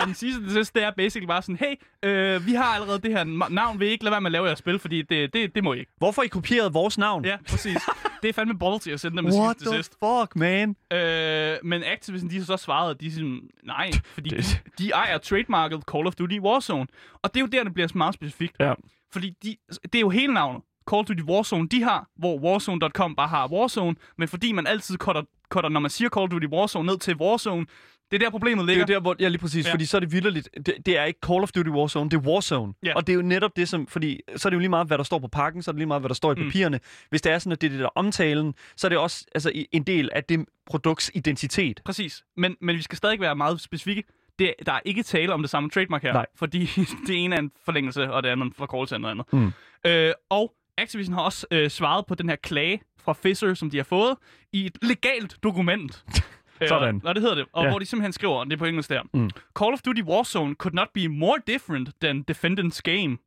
[0.00, 2.98] Og den sidste, det, sidste, det er basically bare sådan, hey, øh, vi har allerede
[3.02, 5.32] det her navn, vil I ikke lade være med at lave jeres spil, fordi det,
[5.32, 5.92] det, det må I ikke.
[5.98, 7.24] Hvorfor I kopieret vores navn?
[7.24, 7.82] Ja, præcis.
[8.22, 9.92] det er fandme ballsy at sende dem What sidste til the sidst.
[10.04, 10.76] fuck, man?
[10.92, 14.42] Øh, men Activision, de har så svaret, at de er sådan, nej, fordi de,
[14.78, 16.86] de ejer trademarket Call of Duty Warzone.
[17.22, 18.56] Og det er jo der, det bliver meget specifikt.
[18.60, 18.74] Ja.
[19.12, 20.62] Fordi de, det er jo hele navnet.
[20.90, 24.96] Call of Duty Warzone, de har, hvor Warzone.com bare har Warzone, men fordi man altid
[24.96, 27.66] cutter, cutter, når man siger Call of Duty Warzone, ned til Warzone,
[28.10, 28.86] det er der problemet Det er ligger.
[28.94, 29.16] der, hvor...
[29.20, 29.66] Ja, lige præcis.
[29.66, 29.72] Ja.
[29.72, 30.48] Fordi så er det vildt.
[30.66, 32.72] Det, det er ikke Call of Duty Warzone, det er Warzone.
[32.82, 32.94] Ja.
[32.94, 33.86] Og det er jo netop det, som...
[33.86, 35.78] Fordi så er det jo lige meget, hvad der står på pakken, så er det
[35.78, 36.44] lige meget, hvad der står i Mm.
[36.44, 36.80] papirerne.
[37.10, 39.52] Hvis det er sådan, at det er det der omtalen, så er det også altså,
[39.72, 41.80] en del af det produkts identitet.
[41.84, 42.24] Præcis.
[42.36, 44.02] Men, men vi skal stadig være meget specifikke.
[44.38, 46.12] Det, der er ikke tale om det samme trademark her.
[46.12, 46.26] Nej.
[46.36, 46.70] Fordi
[47.06, 49.32] det ene er en forlængelse, og det andet en forkortelse af noget andet.
[49.32, 49.52] Mm.
[49.90, 53.76] Øh, og Activision har også øh, svaret på den her klage fra Fisher, som de
[53.76, 54.16] har fået,
[54.52, 56.04] i et legalt dokument.
[56.60, 57.00] Øh, Sådan.
[57.04, 57.46] Og det hedder det.
[57.52, 57.70] Og Ja.
[57.70, 59.02] hvor de simpelthen skriver, og det er på engelsk der.
[59.14, 59.30] Mm.
[59.58, 63.18] Call of Duty Warzone could not be more different than Defendant's game.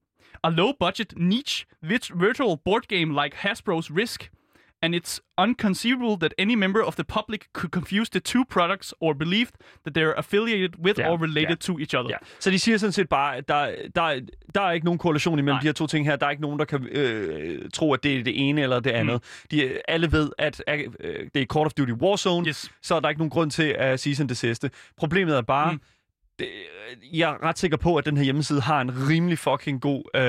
[0.44, 1.66] A low-budget, niche,
[2.14, 4.32] virtual board game like Hasbro's Risk.
[4.84, 9.14] And it's unconceivable that any member of the public could confuse the two products or
[9.14, 9.48] believe
[9.86, 11.56] that they're affiliated with Ja, or related ja.
[11.74, 12.10] to each other.
[12.10, 12.18] Ja.
[12.40, 14.20] Så de siger sådan set bare, at der, der,
[14.56, 15.62] der er ikke nogen korrelation imellem Nej.
[15.62, 16.16] de her to ting her.
[16.16, 18.92] Der er ikke nogen, der kan øh, tro, at det er det ene eller det
[18.92, 19.16] andet.
[19.16, 19.48] Mm.
[19.52, 20.80] De, alle ved, at øh,
[21.34, 22.72] det er Call of Duty Warzone, Yes.
[22.82, 24.72] så er der ikke nogen grund til at sige sådan det sidste.
[24.98, 25.74] Problemet er bare, Mm.
[25.78, 25.82] mm.
[26.40, 26.48] det,
[27.14, 30.04] jeg er ret sikker på, at den her hjemmeside har en rimelig fucking god...
[30.16, 30.22] Øh,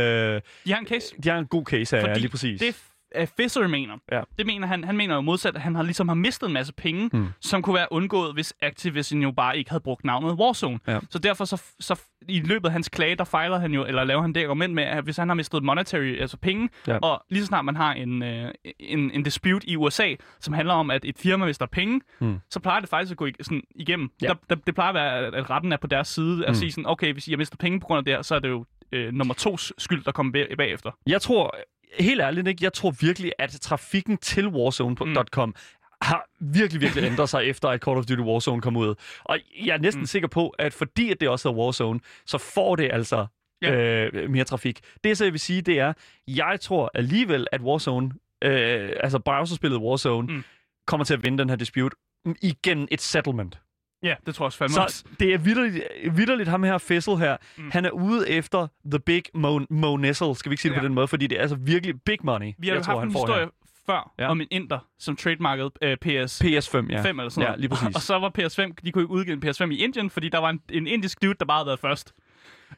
[0.64, 1.14] De har en case.
[1.24, 2.60] de har en god case her, ja, lige præcis.
[2.60, 2.82] det
[3.20, 4.22] uh, Fisher mener, Ja.
[4.38, 6.72] det mener han, han mener jo modsat, at han har ligesom har mistet en masse
[6.72, 7.27] penge, Hmm.
[7.40, 10.79] som kunne være undgået, hvis Activision jo bare ikke havde brugt navnet Warzone.
[10.87, 10.98] Ja.
[11.11, 14.22] Så derfor så, så i løbet af hans klage, der fejler han jo, eller laver
[14.22, 16.98] han det argument med, at hvis han har mistet monetary, altså penge, Ja.
[16.98, 20.75] og lige så snart man har en, øh, en, en dispute i USA, som handler
[20.75, 22.38] om, at et firma mister penge, Hmm.
[22.51, 24.11] så plejer det faktisk at gå ig- sådan igennem.
[24.22, 24.27] Ja.
[24.29, 26.55] Der, der, det plejer at være, at- retten er på deres side, at Hmm.
[26.55, 28.38] sige sådan, okay, hvis I har mistet penge på grund af det her, så er
[28.38, 30.90] det jo øh, nummer tos skyld, der kommer bag- bagefter.
[31.07, 31.55] Jeg tror,
[32.00, 35.55] helt ærligt ikke, jeg tror virkelig, at trafikken til Warzone.com mm.
[36.02, 38.94] har virkelig, virkelig ændret sig efter, at Call of Duty Warzone kom ud.
[39.24, 40.07] Og jeg er næsten Mm.
[40.07, 43.26] sikker på, at fordi at det også er Warzone, så får det altså
[43.62, 43.72] Ja.
[44.07, 44.81] øh, mere trafik.
[45.05, 45.92] Det, så jeg vil sige, det er,
[46.28, 48.11] jeg tror alligevel, at Warzone,
[48.44, 50.35] øh, altså browserspillet Warzone, Mm.
[50.35, 50.44] mm.
[50.87, 51.96] kommer til at vinde den her dispute
[52.42, 53.59] igen et settlement.
[54.02, 54.98] Ja, det tror jeg også fandme også.
[54.98, 57.36] Så det er vidderligt, vidderligt ham her, Fessel her.
[57.56, 57.70] Mm.
[57.70, 60.80] Han er ude efter the big Mo, Mo Nessel, skal vi ikke sige det Ja.
[60.80, 62.92] på den måde, fordi det er altså virkelig big money, Vi har jo jeg tror,
[62.98, 63.48] haft en historie her.
[63.86, 64.28] før Ja.
[64.28, 66.52] om en inder, som trademarkede øh, PS5 PS5, ja.
[66.52, 67.36] eller sådan noget.
[67.38, 67.96] Ja, lige præcis.
[67.96, 70.50] Og så var PS5, de kunne ikke udgive en PS5 i Indien, fordi der var
[70.50, 72.14] en, en indisk dude, der bare havde været først.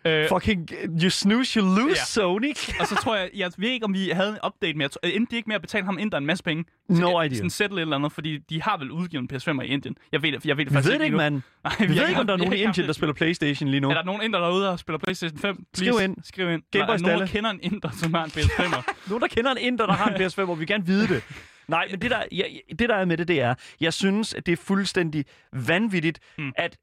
[0.04, 0.68] Øh, Fucking,
[1.02, 2.04] you snooze, you lose, Ja.
[2.06, 2.50] Sony.
[2.80, 5.00] og så tror jeg, jeg ved ikke, om vi havde en update, men jeg tror,
[5.08, 6.64] endte de ikke med at betale ham inder en masse penge.
[6.88, 7.36] No Skal- idea.
[7.36, 9.96] Sådan settle et eller andet, fordi de har vel udgivet en PS5 i Indien.
[10.12, 11.34] Jeg ved jeg ved det Vi faktisk ved det ikke, mand.
[11.64, 13.80] Nej, Vi ved ikke, om der er vi nogen i Indien, der spiller Playstation lige
[13.80, 13.90] nu.
[13.90, 15.64] Er der nogen inder derude, der spiller PlayStation 5?
[15.74, 16.16] Skriv Please, ind.
[16.22, 16.62] Skriv ind.
[16.72, 18.82] Game Boy der nogen, der kender en inder, som har en PS5'er?
[19.08, 21.22] Nogen, der kender en inder, der har en PS5, hvor vi gerne vide det.
[21.68, 22.42] Nej, men det der, ja,
[22.78, 26.52] det der er med det, det er, jeg synes, at det er fuldstændig vanvittigt, mm.
[26.56, 26.76] at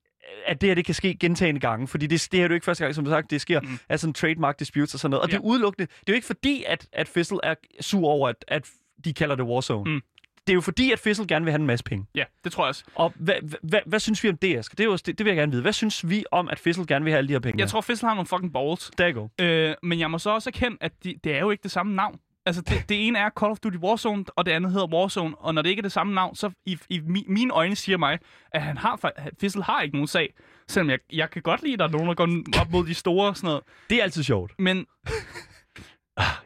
[0.46, 2.66] at det her det kan ske gentagende gange, fordi det, det her er jo ikke
[2.66, 3.80] første gang, som sagt, det sker Mm.
[3.90, 5.22] af sådan trademark disputes og sådan noget.
[5.24, 5.32] Og Ja.
[5.32, 8.46] det er udelukkende, det er jo ikke fordi, at, at Fizzle er sur over, at,
[8.48, 8.70] at
[9.06, 9.92] de kalder det Warzone.
[9.94, 10.02] Mm.
[10.48, 12.06] Det er jo fordi, at Fizzle gerne vil have en masse penge.
[12.16, 12.84] Ja, det tror jeg også.
[12.96, 14.76] Og hvad, hvad, hvad synes vi om det, Asger?
[14.76, 15.62] Det, er jo, det, det vil jeg gerne vide.
[15.62, 17.60] Hvad synes vi om, at Fizzle gerne vil have alle de her penge?
[17.60, 18.92] Jeg tror, Fizzle har nogle fucking balls.
[18.98, 19.28] Der go.
[19.42, 21.96] Øh, men jeg må så også erkende, at de, det er jo ikke det samme
[21.96, 22.20] navn.
[22.52, 25.36] Altså, det, det ene er Call of Duty Warzone, og det andet hedder Warzone.
[25.38, 27.98] Og når det ikke er det samme navn, så i, i mi, mine øjne siger
[27.98, 28.20] mig,
[28.52, 29.12] at han har,
[29.42, 30.34] Fizzle har ikke nogen sag.
[30.68, 32.94] Selvom jeg, jeg kan godt lide, at der er nogen, der går op mod de
[32.94, 33.64] store og sådan noget.
[33.90, 34.52] Det er altid sjovt.
[34.60, 34.86] Men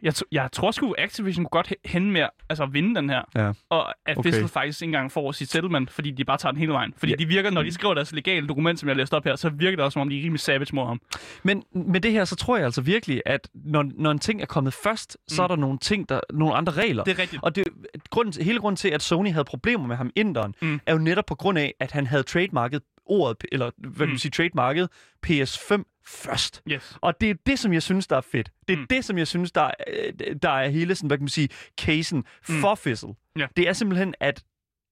[0.02, 3.10] Jeg, t- jeg tror sgu, Activision kunne godt he- hende med altså, at vinde den
[3.10, 3.22] her.
[3.36, 3.52] Ja.
[3.70, 4.30] Og at Okay.
[4.30, 6.94] Fizzle faktisk ikke engang får sit settlement, fordi de bare tager den hele vejen.
[6.98, 7.16] Fordi Ja.
[7.16, 9.76] de virker, når de skriver deres legale dokument, som jeg læste op her, så virker
[9.76, 11.02] det også, som om de er rimelig savage mod ham.
[11.44, 14.46] Men med det her, så tror jeg altså virkelig, at når, når en ting er
[14.46, 17.04] kommet først, så er der nogle ting, der nogle andre regler.
[17.04, 17.44] Det er rigtigt.
[17.44, 17.64] Og det,
[18.10, 20.68] grunden, til- hele grunden til, at Sony havde problemer med ham, inderen, mm.
[20.68, 20.80] Mm.
[20.86, 24.10] er jo netop på grund af, at han havde trademarket ordet, eller hvad kan man
[24.10, 24.18] Mm.
[24.18, 24.90] sige, trademarket
[25.28, 26.62] PS5 først.
[26.72, 26.98] Yes.
[27.02, 28.50] Og det er det, som jeg synes, der er fedt.
[28.68, 28.88] Det er mm.
[28.88, 31.50] Det, som jeg synes, der er, øh, der er hele sådan, hvad kan man sige,
[31.82, 32.62] casen Mm.
[32.62, 33.14] for Fizzle.
[33.38, 33.48] Ja.
[33.58, 34.44] Det er simpelthen, at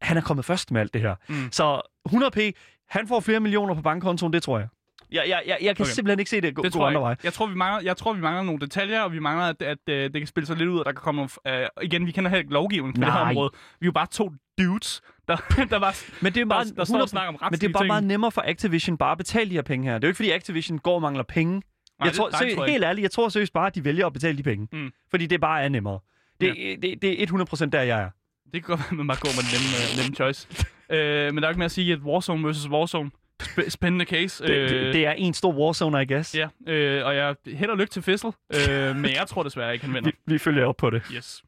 [0.02, 1.16] han er kommet først med alt det her.
[1.30, 1.52] Mm.
[1.52, 2.52] Så 100p,
[2.90, 4.68] han får flere millioner på bankkontoen, det tror jeg.
[5.12, 5.92] Jeg, jeg, jeg, jeg kan okay.
[5.92, 7.04] Simpelthen ikke se det gå, Det gå tror andre jeg.
[7.04, 7.14] veje.
[7.14, 7.26] ikke.
[7.26, 9.78] Jeg tror, vi mangler, jeg tror, vi mangler nogle detaljer, og vi mangler, at, at,
[9.90, 11.62] at det kan spille sig lidt ud, og der kan komme nogle...
[11.78, 13.50] Uh, igen, vi kender heller ikke lovgivning på det her område.
[13.80, 15.38] Vi er jo bare to dudes, der,
[15.70, 15.96] der var...
[16.24, 17.88] Men det er bare, Der- der står og snakker om men det er bare retslige
[17.88, 18.08] meget ting.
[18.08, 19.94] nemmere for Activision bare at betale de her penge her.
[19.98, 21.54] Det er jo ikke, fordi Activision går og mangler penge.
[21.54, 21.62] Nej,
[22.08, 24.14] jeg tror, det tror jeg helt ærligt, jeg tror seriøst bare, at de vælger at
[24.14, 24.68] betale de penge.
[24.72, 24.92] Mm.
[25.10, 26.00] Fordi det bare er nemmere.
[26.42, 26.76] Det, ja.
[26.82, 27.28] det, det er
[27.66, 28.10] 100% der, jeg er.
[28.46, 30.48] Det kan godt være, at man går med den nemme, uh, nemme choice.
[30.90, 32.70] uh, men der er ikke mere at sige, at Warzone vs.
[32.70, 33.12] Warzone.
[33.44, 34.44] Sp- spændende case.
[34.48, 36.36] Det, det, det er en stor warzone, I guess.
[36.36, 38.32] Ja, øh, og jeg held og lykke til Fizzle,
[38.70, 40.12] øh, men jeg tror desværre ikke, han vinder.
[40.26, 41.02] Vi, vi følger op på det.
[41.16, 41.44] Yes.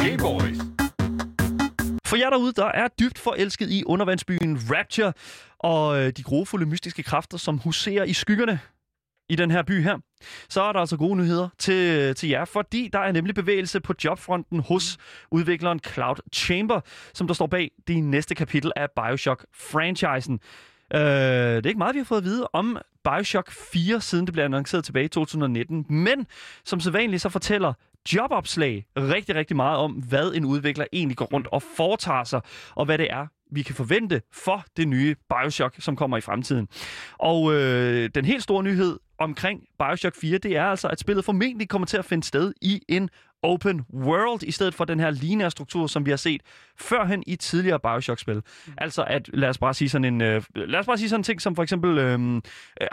[0.00, 0.58] Hey boys.
[2.06, 5.12] For jer derude, der er dybt forelsket i undervandsbyen Rapture
[5.58, 8.60] og øh, de grofulde mystiske kræfter, som huserer i skyggerne
[9.28, 9.98] i den her by her,
[10.48, 13.80] så er der altså gode nyheder til, øh, til jer, fordi der er nemlig bevægelse
[13.80, 14.98] på jobfronten hos
[15.30, 16.80] udvikleren Cloud Chamber,
[17.14, 20.38] som der står bag det næste kapitel af Bioshock-franchisen.
[20.94, 24.32] Øh, det er ikke meget, vi har fået at vide om Bioshock 4, siden det
[24.32, 26.26] blev annonceret tilbage i 2019, men
[26.64, 27.72] som sædvanligt så fortæller
[28.14, 32.40] jobopslag rigtig, rigtig meget om, hvad en udvikler egentlig går rundt og foretager sig,
[32.74, 36.68] og hvad det er, vi kan forvente for det nye Bioshock, som kommer i fremtiden.
[37.18, 41.68] Og øh, den helt store nyhed omkring Bioshock 4, det er altså, at spillet formentlig
[41.68, 43.10] kommer til at finde sted i en
[43.42, 46.40] open world, i stedet for den her lineære struktur, som vi har set
[46.80, 48.34] førhen i tidligere Bioshock-spil.
[48.66, 48.72] Mm.
[48.78, 51.24] Altså at, lad os bare sige sådan en, øh, lad os bare sige sådan en
[51.24, 52.40] ting som for eksempel øh,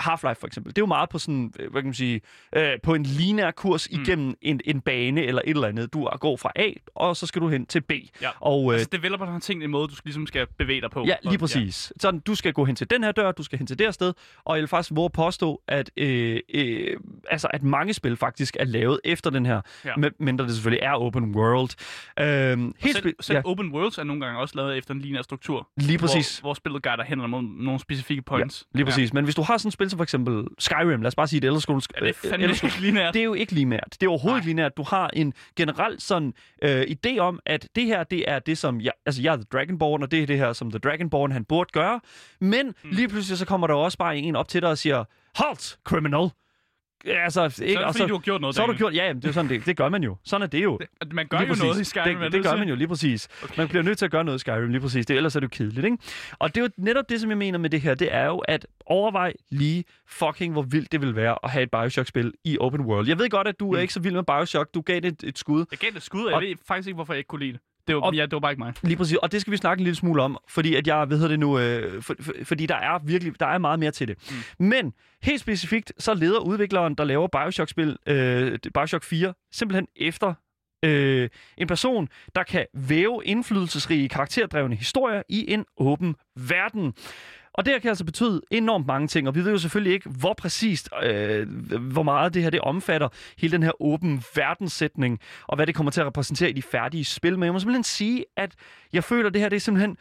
[0.01, 0.69] Half-Life for eksempel.
[0.75, 2.21] Det er jo meget på sådan, øh, hvad kan man sige,
[2.55, 4.01] øh, på en lineær kurs mm.
[4.01, 5.93] igennem en, en bane eller et eller andet.
[5.93, 7.91] Du går fra A, og så skal du hen til B.
[8.21, 8.29] Ja.
[8.39, 11.05] Og, øh, Altså, developeren har tænkt en måde, du ligesom skal bevæge dig på.
[11.07, 11.93] Ja, Og- lige præcis.
[11.99, 13.91] Sådan, du skal gå hen til den her dør, du skal hen til det her
[13.91, 16.97] sted, og jeg vil faktisk våge påstå, at, øh, øh,
[17.29, 19.89] altså, at mange spil faktisk er lavet efter den her, ja.
[19.89, 20.09] Ja.
[20.33, 21.69] Mindre det selvfølgelig er open world.
[22.19, 22.25] Øh,
[22.67, 25.21] Og helt selv, selv ja, open worlds er nogle gange også lavet efter en lineær
[25.21, 25.69] struktur.
[25.77, 26.39] lige præcis.
[26.39, 28.65] Hvor, hvor spillet guider hen mod nogle specifikke points.
[28.73, 29.13] Lige præcis.
[29.13, 31.37] Men hvis du har sådan et spil som for eksempel Skyrim, lad os bare sige
[31.37, 31.59] et Elder
[31.95, 33.13] Ja, det er Elder ikke lineært.
[33.13, 33.97] det er jo ikke lineært.
[33.99, 34.39] Det er overhovedet Nej.
[34.39, 34.77] ikke lineært.
[34.77, 38.81] Du har en generelt sådan øh, idé om, at det her, det er det, som
[38.81, 41.45] jeg, altså jeg er The Dragonborn, og det er det her, som The Dragonborn han
[41.45, 41.99] burde gøre.
[42.41, 42.89] Men mm.
[42.91, 45.03] lige pludselig så kommer der også bare en op til dig og siger,
[45.35, 46.29] Halt, criminal!
[47.05, 47.53] Altså, ikke?
[47.55, 48.55] Så er det, og fordi du har gjort noget.
[48.55, 50.17] så har du gjort, ja, jamen, det, er sådan, det, det gør man jo.
[50.23, 50.77] Sådan er det jo.
[51.01, 51.87] Det- Man gør Lige jo noget i præcis.
[51.87, 52.19] Skyrim.
[52.19, 53.29] Det, det, gør man jo lige præcis.
[53.43, 53.53] Okay.
[53.57, 55.05] Man bliver nødt til at gøre noget i Skyrim, lige præcis.
[55.05, 55.97] Det, ellers er det jo kedeligt, ikke?
[56.39, 57.95] Og det er jo netop det, som jeg mener med det her.
[57.95, 61.71] Det er jo at overvej lige fucking, hvor vildt det vil være at have et
[61.71, 63.07] Bioshock-spil i open world.
[63.07, 63.75] Jeg ved godt, at du mm.
[63.77, 64.73] er ikke så vild med Bioshock.
[64.73, 65.65] Du gav det et, et skud.
[65.71, 67.39] Jeg gav det et skud, og jeg Og- ved faktisk ikke, hvorfor jeg ikke kunne
[67.45, 67.61] lide det.
[67.87, 68.73] Det var, Og- ja, det var bare ikke mig.
[68.83, 71.29] Lige præcis, og det skal vi snakke en lille smule om, fordi at jeg ved
[71.29, 74.17] det nu, øh, for, for, fordi der er virkelig der er meget mere til det.
[74.59, 74.65] Mm.
[74.65, 74.93] Men
[75.23, 80.33] helt specifikt, så leder udvikleren, der laver Bioshock-spil, øh, Bioshock 4, simpelthen efter
[80.85, 86.93] øh, en person, der kan væve indflydelsesrige karakterdrevne historier i en åben verden.
[87.53, 90.09] Og det her kan altså betyde enormt mange ting, og vi ved jo selvfølgelig ikke,
[90.09, 91.47] hvor præcist, øh,
[91.79, 95.91] hvor meget det her det omfatter, hele den her åben verdenssætning, og hvad det kommer
[95.91, 97.39] til at repræsentere i de færdige spil.
[97.39, 98.55] Men jeg må simpelthen sige, at
[98.93, 99.97] jeg føler, at det her det er simpelthen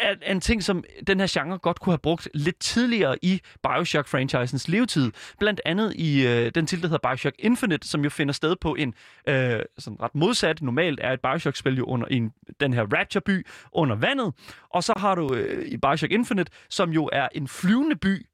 [0.00, 3.40] er er en ting, som den her genre godt kunne have brugt lidt tidligere i
[3.62, 5.12] Bioshock-franchisens levetid.
[5.38, 8.74] Blandt andet i øh, den titel, der hedder Bioshock Infinite, som jo finder sted på
[8.74, 8.94] en
[9.28, 10.62] øh, sådan ret modsat.
[10.62, 14.34] Normalt er et Bioshock-spil jo under en, den her Rapture-by under vandet.
[14.70, 18.26] Og så har du øh, i Bioshock Infinite, som jo er en flyvende by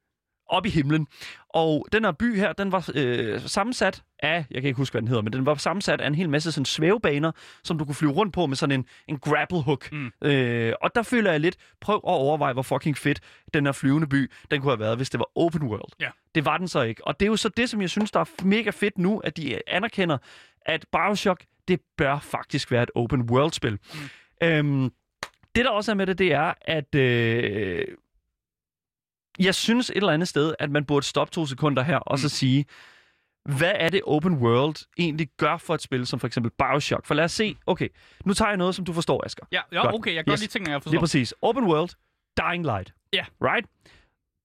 [0.49, 1.07] op i himlen.
[1.49, 5.03] Og den her by her, den var øh, sammensat af, jeg kan ikke huske, hvad
[5.03, 7.33] den hedder, men den var sammensat af en hel masse sådan svævebaner,
[7.65, 9.93] som du kunne flyve rundt på med sådan en, en grapple hook.
[9.93, 10.13] Mm.
[10.23, 13.21] Øh, og der føler jeg lidt, prøv at overveje, hvor fucking fedt
[13.55, 15.93] den her flyvende by, den kunne have været, hvis det var open world.
[16.01, 16.11] Ja.
[16.35, 17.07] Det var den så ikke.
[17.07, 19.37] Og det er jo så det, som jeg synes, der er mega fedt nu, at
[19.37, 20.19] de anerkender,
[20.67, 23.73] at Bioshock, det bør faktisk være et open world-spil.
[24.43, 24.47] Mm.
[24.49, 24.93] Øhm,
[25.55, 27.85] det der også er med det, det er, at øh,
[29.39, 32.29] jeg synes et eller andet sted, at man burde stoppe to sekunder her og så
[32.29, 32.65] sige,
[33.45, 37.07] hvad er det open world egentlig gør for et spil som for eksempel Bioshock?
[37.07, 37.89] For lad os se, okay,
[38.25, 39.47] nu tager jeg noget, som du forstår, Asger.
[39.53, 39.95] Ja, ja Godt.
[39.95, 40.43] okay, jeg kan godt Yes.
[40.43, 41.01] lide tingene, jeg Lige forstår.
[41.01, 41.35] præcis.
[41.43, 41.91] Open world,
[42.41, 42.95] Dying Light.
[43.13, 43.25] Ja.
[43.43, 43.69] Right?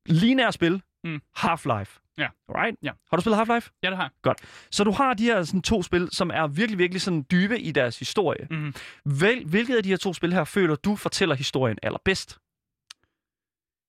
[0.05, 1.21] Lineær spil, Mm.
[1.37, 2.13] Half-Life.
[2.17, 2.27] Ja.
[2.49, 2.77] Right?
[2.83, 2.91] Ja.
[3.09, 3.69] Har du spillet Half-Life?
[3.83, 4.35] Ja, det har jeg.
[4.71, 7.71] Så du har de her sådan, to spil, som er virkelig, virkelig sådan dybe i
[7.71, 8.47] deres historie.
[8.51, 8.73] Mhm.
[9.05, 12.37] Vel, hvilket af de her to spil her føler du fortæller historien allerbedst?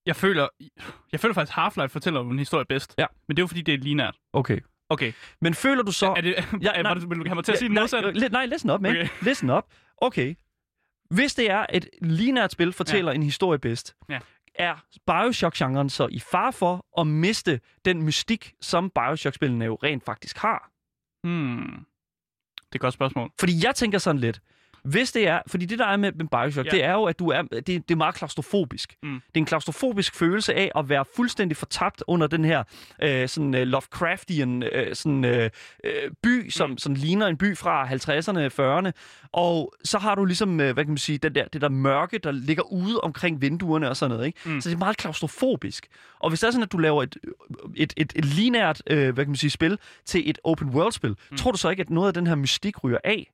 [0.07, 0.49] Jeg føler,
[1.13, 2.95] jeg føler faktisk, Half-Life fortæller en historie bedst.
[2.99, 3.07] Ja.
[3.29, 4.17] Men det er jo fordi, det er linært.
[4.33, 4.61] Okay.
[4.91, 5.13] Okay.
[5.41, 6.07] Men føler du så...
[6.07, 6.95] Er det, Ja, ja, nej.
[6.95, 8.13] nej, vil du have mig til at sige den nej, modsatte?
[8.13, 8.91] nej, nej, listen up, man.
[8.97, 9.09] Okay.
[9.29, 9.65] Listen up.
[9.97, 10.35] Okay.
[11.11, 13.15] Hvis det er et linært spil, fortæller ja.
[13.17, 14.19] en historie bedst, Ja.
[14.55, 20.39] er Bioshock-genren så i far for at miste den mystik, som Bioshock-spillene jo rent faktisk
[20.39, 20.71] har?
[21.27, 21.87] Hmm.
[22.57, 23.31] Det er et godt spørgsmål.
[23.41, 24.41] Fordi jeg tænker sådan lidt,
[24.85, 26.71] hvis det er, fordi det der er med, med Bioshock, ja.
[26.71, 28.95] Det er jo, at du er, det, det er meget klaustrofobisk.
[29.03, 29.13] Mm.
[29.15, 32.63] Det er en klaustrofobisk følelse af at være fuldstændig fortabt under den her
[33.03, 35.51] øh, sådan øh, Lovecraftian øh, sådan, øh,
[35.85, 36.79] øh, by, som Mm.
[36.79, 38.91] sådan ligner en by fra 50'erne, 40'erne.
[39.33, 42.19] Og så har du ligesom, øh, hvad kan man sige, den der, det der mørke,
[42.19, 44.27] der ligger ude omkring vinduerne og sådan noget.
[44.27, 44.39] Ikke?
[44.45, 44.61] Mm.
[44.61, 45.87] Så det er meget klaustrofobisk.
[46.19, 47.17] Og hvis det er sådan, at du laver et,
[47.77, 51.17] et, et, et linært øh, hvad kan man sige, spil til et open world-spil.
[51.31, 51.37] Mm.
[51.37, 53.31] tror du så ikke, at noget af den her mystik ryger af?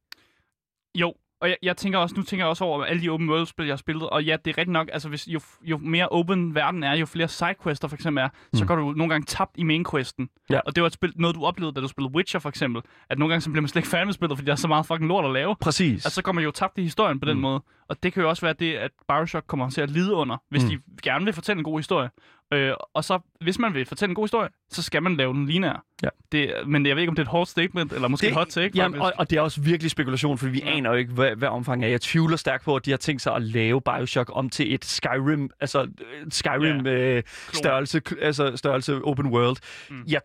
[0.94, 3.66] Jo, og jeg, jeg tænker også, nu tænker jeg også over alle de open world-spil,
[3.66, 6.54] jeg har spillet, og ja, det er rigtigt nok, altså hvis, jo, jo mere open
[6.54, 8.58] verden er, jo flere sidequester for eksempel er, mm.
[8.58, 10.28] så går du nogle gange tabt i mainquesten.
[10.50, 10.60] Ja.
[10.66, 13.18] Og det var et spil, noget, du oplevede, da du spillede Witcher for eksempel, at
[13.18, 14.86] nogle gange så bliver man slet ikke færdig med spillet, fordi der er så meget
[14.86, 15.56] fucking lort at lave.
[15.60, 15.92] Præcis.
[16.04, 17.42] Altså, så kommer man jo tabt i historien på den Mm.
[17.42, 17.62] måde.
[17.88, 20.64] Og det kan jo også være det, at Bioshock kommer til at lide under, hvis
[20.64, 20.70] mm.
[20.70, 22.10] de gerne vil fortælle en god historie.
[22.52, 25.46] Øh, og så, hvis man vil fortælle en god historie, så skal man lave den
[25.46, 25.84] linær.
[26.02, 26.08] Ja.
[26.32, 28.36] Det, men jeg ved ikke, om det er et hårdt statement, eller måske Det- et
[28.36, 28.70] hot take.
[28.78, 30.70] Jamen, og, og det er også virkelig spekulation, fordi vi ja.
[30.70, 30.76] Ja.
[30.76, 31.90] aner jo ikke, hvad, hvad omfanget er.
[31.90, 34.84] Jeg tvivler stærkt på, at de har tænkt sig at lave Bioshock om til et
[34.84, 39.56] Skyrim, altså øh, Skyrim øh, størrelse, altså størrelse open world.
[39.90, 40.04] Mm.
[40.08, 40.20] Jeg,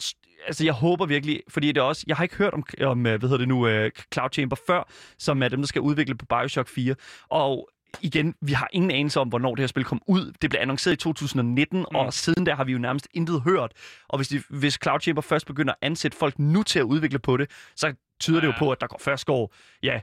[0.47, 3.19] altså, jeg håber virkelig, fordi det er også, jeg har ikke hørt om, om øh,
[3.19, 6.25] hvad hedder det nu, øh, Cloud Chamber før, som er dem, der skal udvikle på
[6.25, 6.95] Bioshock 4.
[7.29, 7.69] Og
[8.01, 10.33] igen, vi har ingen anelse om, hvornår det her spil kom ud.
[10.41, 11.85] Det blev annonceret i 2019, mm.
[11.95, 13.71] og siden der har vi jo nærmest intet hørt.
[14.09, 17.19] Og hvis, de, hvis Cloud Chamber først begynder at ansætte folk nu til at udvikle
[17.19, 18.47] på det, så tyder ja.
[18.47, 19.99] det jo på, at der går først går, ja,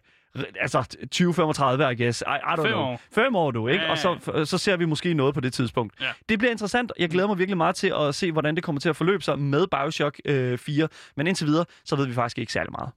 [0.61, 2.21] altså 2035, I guess.
[2.21, 2.81] I, I don't Fem know.
[2.81, 3.01] år.
[3.13, 3.85] Fem år, du, ikke?
[3.85, 5.95] Ja, Og så, så ser vi måske noget på det tidspunkt.
[6.01, 6.07] Ja.
[6.29, 6.93] Det bliver interessant.
[6.99, 9.39] Jeg glæder mig virkelig meget til at se, hvordan det kommer til at forløbe sig
[9.39, 10.89] med Bioshock øh, 4.
[11.17, 12.91] Men indtil videre, så ved vi faktisk ikke særlig meget.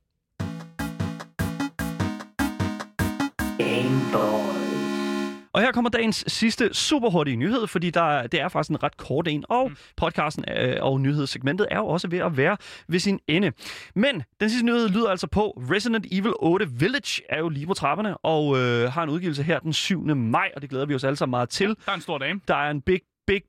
[5.62, 8.97] Og her kommer dagens sidste super hurtige nyhed, fordi der, det er faktisk en ret
[8.97, 9.78] kort en, og mm.
[9.97, 13.52] podcasten øh, og nyhedssegmentet er jo også ved at være ved sin ende.
[13.95, 17.74] Men den sidste nyhed lyder altså på, Resident Evil 8 Village er jo lige på
[17.74, 20.04] trapperne, og øh, har en udgivelse her den 7.
[20.15, 21.67] maj, og det glæder vi os alle sammen meget til.
[21.86, 22.41] Der er en stor dame.
[22.47, 23.41] Der er en big, big,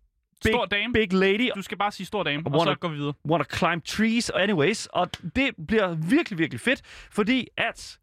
[0.45, 0.93] big, Stor dame.
[0.93, 3.13] big lady, Du skal bare sige stor dame, og Wanna- så går vi videre.
[3.29, 7.99] wanna climb trees, og anyways, og det bliver virkelig, virkelig fedt, fordi at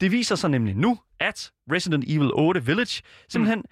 [0.00, 3.64] det viser sig nemlig nu, at Resident Evil 8 Village simpelthen mm.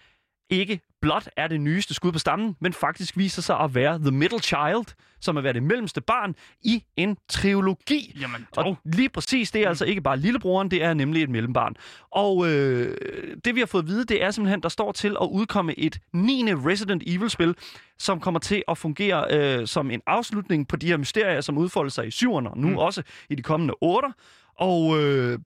[0.50, 4.10] ikke blot er det nyeste skud på stammen, men faktisk viser sig at være The
[4.10, 8.16] Middle Child, som er været det mellemste barn i en trilogi.
[8.20, 8.78] Jamen, Og dog.
[8.84, 11.74] lige præcis, det er altså ikke bare lillebroren, det er nemlig et mellembarn.
[12.10, 12.96] Og øh,
[13.44, 15.98] det vi har fået at vide, det er simpelthen, der står til at udkomme et
[16.12, 16.54] 9.
[16.54, 17.54] Resident Evil-spil,
[17.98, 21.90] som kommer til at fungere øh, som en afslutning på de her mysterier, som udfolder
[21.90, 22.72] sig i syverne, og nu mm.
[22.72, 22.78] Mm.
[22.78, 24.12] også i de kommende otter.
[24.54, 25.38] Og øh,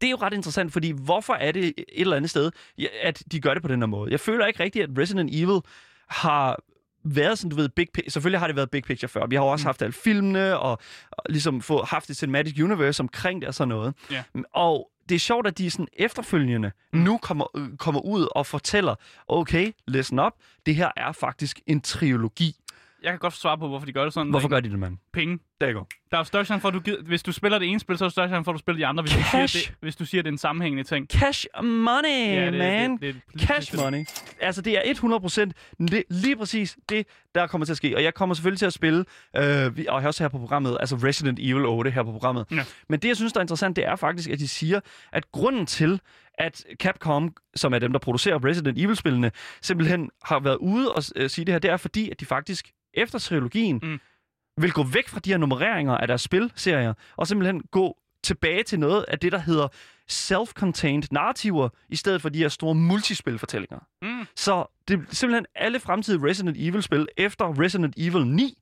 [0.00, 2.50] det er jo ret interessant, fordi hvorfor er det et eller andet sted,
[3.02, 4.10] at de gør det på den her måde?
[4.10, 5.60] Jeg føler ikke rigtigt, at Resident Evil
[6.08, 6.56] har
[7.04, 9.26] været sådan, du ved, big selvfølgelig har det været big picture før.
[9.26, 9.66] Vi har også Mm.
[9.66, 10.78] haft alle filmene, og,
[11.10, 13.94] og ligesom få, haft et cinematic universe omkring det og sådan noget.
[14.10, 14.22] Ja.
[14.52, 16.98] Og det er sjovt, at de sådan efterfølgende mm.
[16.98, 18.94] nu kommer, øh, kommer ud og fortæller,
[19.28, 20.32] okay, listen up,
[20.66, 22.56] det her er faktisk en trilogi.
[23.02, 24.30] Jeg kan godt svare på, hvorfor de gør det sådan.
[24.30, 24.96] Hvorfor gør de det, mand?
[25.12, 25.38] Penge.
[25.60, 25.88] Der går.
[26.10, 28.04] Der er større chance for, at du gider, hvis du spiller det ene spil, så
[28.04, 29.68] er der større chance for, at du spiller de andre, hvis, du siger, Cash.
[29.68, 31.06] det, hvis du siger, det er en sammenhængende ting.
[31.10, 32.90] Cash money, Ja, det- man.
[32.90, 34.04] det- det- det- Cash det- money.
[34.40, 35.52] Altså, det er 100%
[35.92, 37.96] li- lige præcis det, der kommer til at ske.
[37.96, 39.04] Og jeg kommer selvfølgelig til at spille,
[39.36, 42.46] øh, vi- og også her på programmet, altså Resident Evil 8 her på programmet.
[42.50, 42.64] Ja.
[42.88, 44.80] Men det, jeg synes, der er interessant, det er faktisk, at de siger,
[45.12, 46.00] at grunden til,
[46.38, 49.30] at Capcom, som er dem, der producerer Resident Evil-spillene,
[49.62, 52.72] simpelthen har været ude og øh, sige det her, det er fordi, at de faktisk
[52.96, 54.00] efter trilogien Mm.
[54.60, 58.80] vil gå væk fra de her nummereringer af deres spilserier, og simpelthen gå tilbage til
[58.80, 59.68] noget af det, der hedder
[60.10, 63.78] self-contained narrativer, i stedet for de her store multispilfortællinger.
[64.02, 64.26] Mm.
[64.36, 68.58] Så det er simpelthen alle fremtidige Resident Evil-spil efter Resident Evil 9,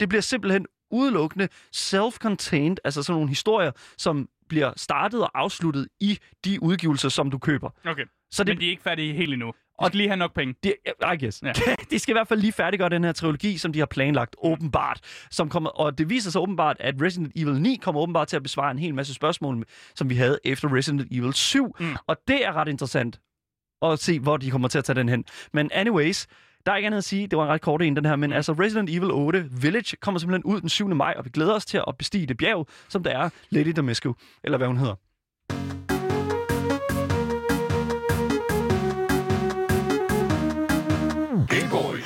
[0.00, 6.18] det bliver simpelthen udelukkende self-contained, altså sådan nogle historier, som bliver startet og afsluttet i
[6.44, 7.70] de udgivelser, som du køber.
[7.84, 9.52] Okay, Så det, men de er ikke færdige helt endnu.
[9.78, 10.54] Og- lige have nok penge.
[10.64, 10.72] de,
[11.14, 11.42] I guess.
[11.42, 11.52] Ja.
[11.90, 15.00] De skal i hvert fald lige færdiggøre den her trilogi, som de har planlagt, åbenbart.
[15.30, 18.42] Som kommer, og det viser sig åbenbart, at Resident Evil 9 kommer åbenbart til at
[18.42, 21.76] besvare en hel masse spørgsmål, som vi havde efter Resident Evil 7.
[21.80, 21.96] Mm.
[22.06, 23.20] Og det er ret interessant
[23.82, 25.24] at se, hvor de kommer til at tage den hen.
[25.52, 26.26] Men anyways,
[26.66, 28.32] Der er ikke andet at sige, det var en ret kort en, den her, men
[28.32, 30.88] altså Resident Evil 8 Village kommer simpelthen ud den 7.
[30.88, 34.14] maj, og vi glæder os til at bestige det bjerg, som der er Lady Damasco,
[34.44, 34.94] eller hvad hun hedder.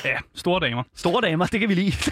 [0.08, 0.82] Ja, store damer.
[0.94, 1.92] Store damer, det kan vi lide.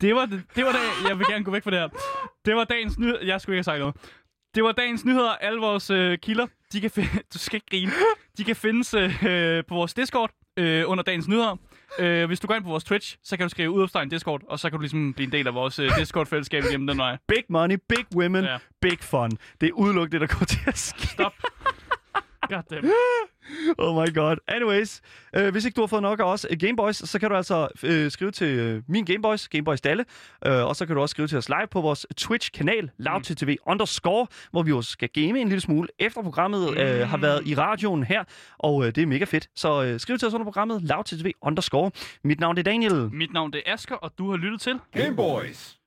[0.00, 1.88] Det var, det, det var dag, jeg vil gerne gå væk fra det her.
[2.44, 3.18] Det var dagens nyhed.
[3.24, 3.96] Jeg skulle ikke have sagt noget.
[4.54, 5.30] Det var dagens nyheder.
[5.30, 7.08] Alle vores øh, kilder, de kan finde...
[7.34, 7.92] Du skal ikke grine.
[8.38, 11.56] De kan findes øh, på vores Discord øh, under dagens nyheder.
[11.98, 14.58] Øh, hvis du går ind på vores Twitch, så kan du skrive udopstegn Discord, og
[14.58, 17.16] så kan du ligesom blive en del af vores øh, Discord-fællesskab gennem den vej.
[17.28, 18.58] Big money, big women, ja.
[18.80, 19.30] big fun.
[19.60, 21.06] Det er udelukkende det, der går til at ske.
[21.06, 21.34] Stop.
[22.50, 22.90] Goddamn.
[23.78, 24.36] Oh my god.
[24.48, 25.00] Anyways,
[25.36, 27.68] øh, hvis ikke du har fået nok af os øh, Gameboys, så kan du altså
[27.82, 30.04] øh, skrive til øh, min Gameboys, Gameboys Dalle,
[30.46, 34.26] øh, og så kan du også skrive til os live på vores Twitch-kanal, LoudTV underscore,
[34.50, 38.04] hvor vi jo skal game en lille smule, efter programmet øh, har været i radioen
[38.04, 38.24] her,
[38.58, 39.48] og øh, det er mega fedt.
[39.54, 41.90] Så øh, skriv til os under programmet, LoudTV underscore.
[42.24, 43.10] Mit navn er Daniel.
[43.12, 45.78] Mit navn det er Asker, og du har lyttet til Game Boys.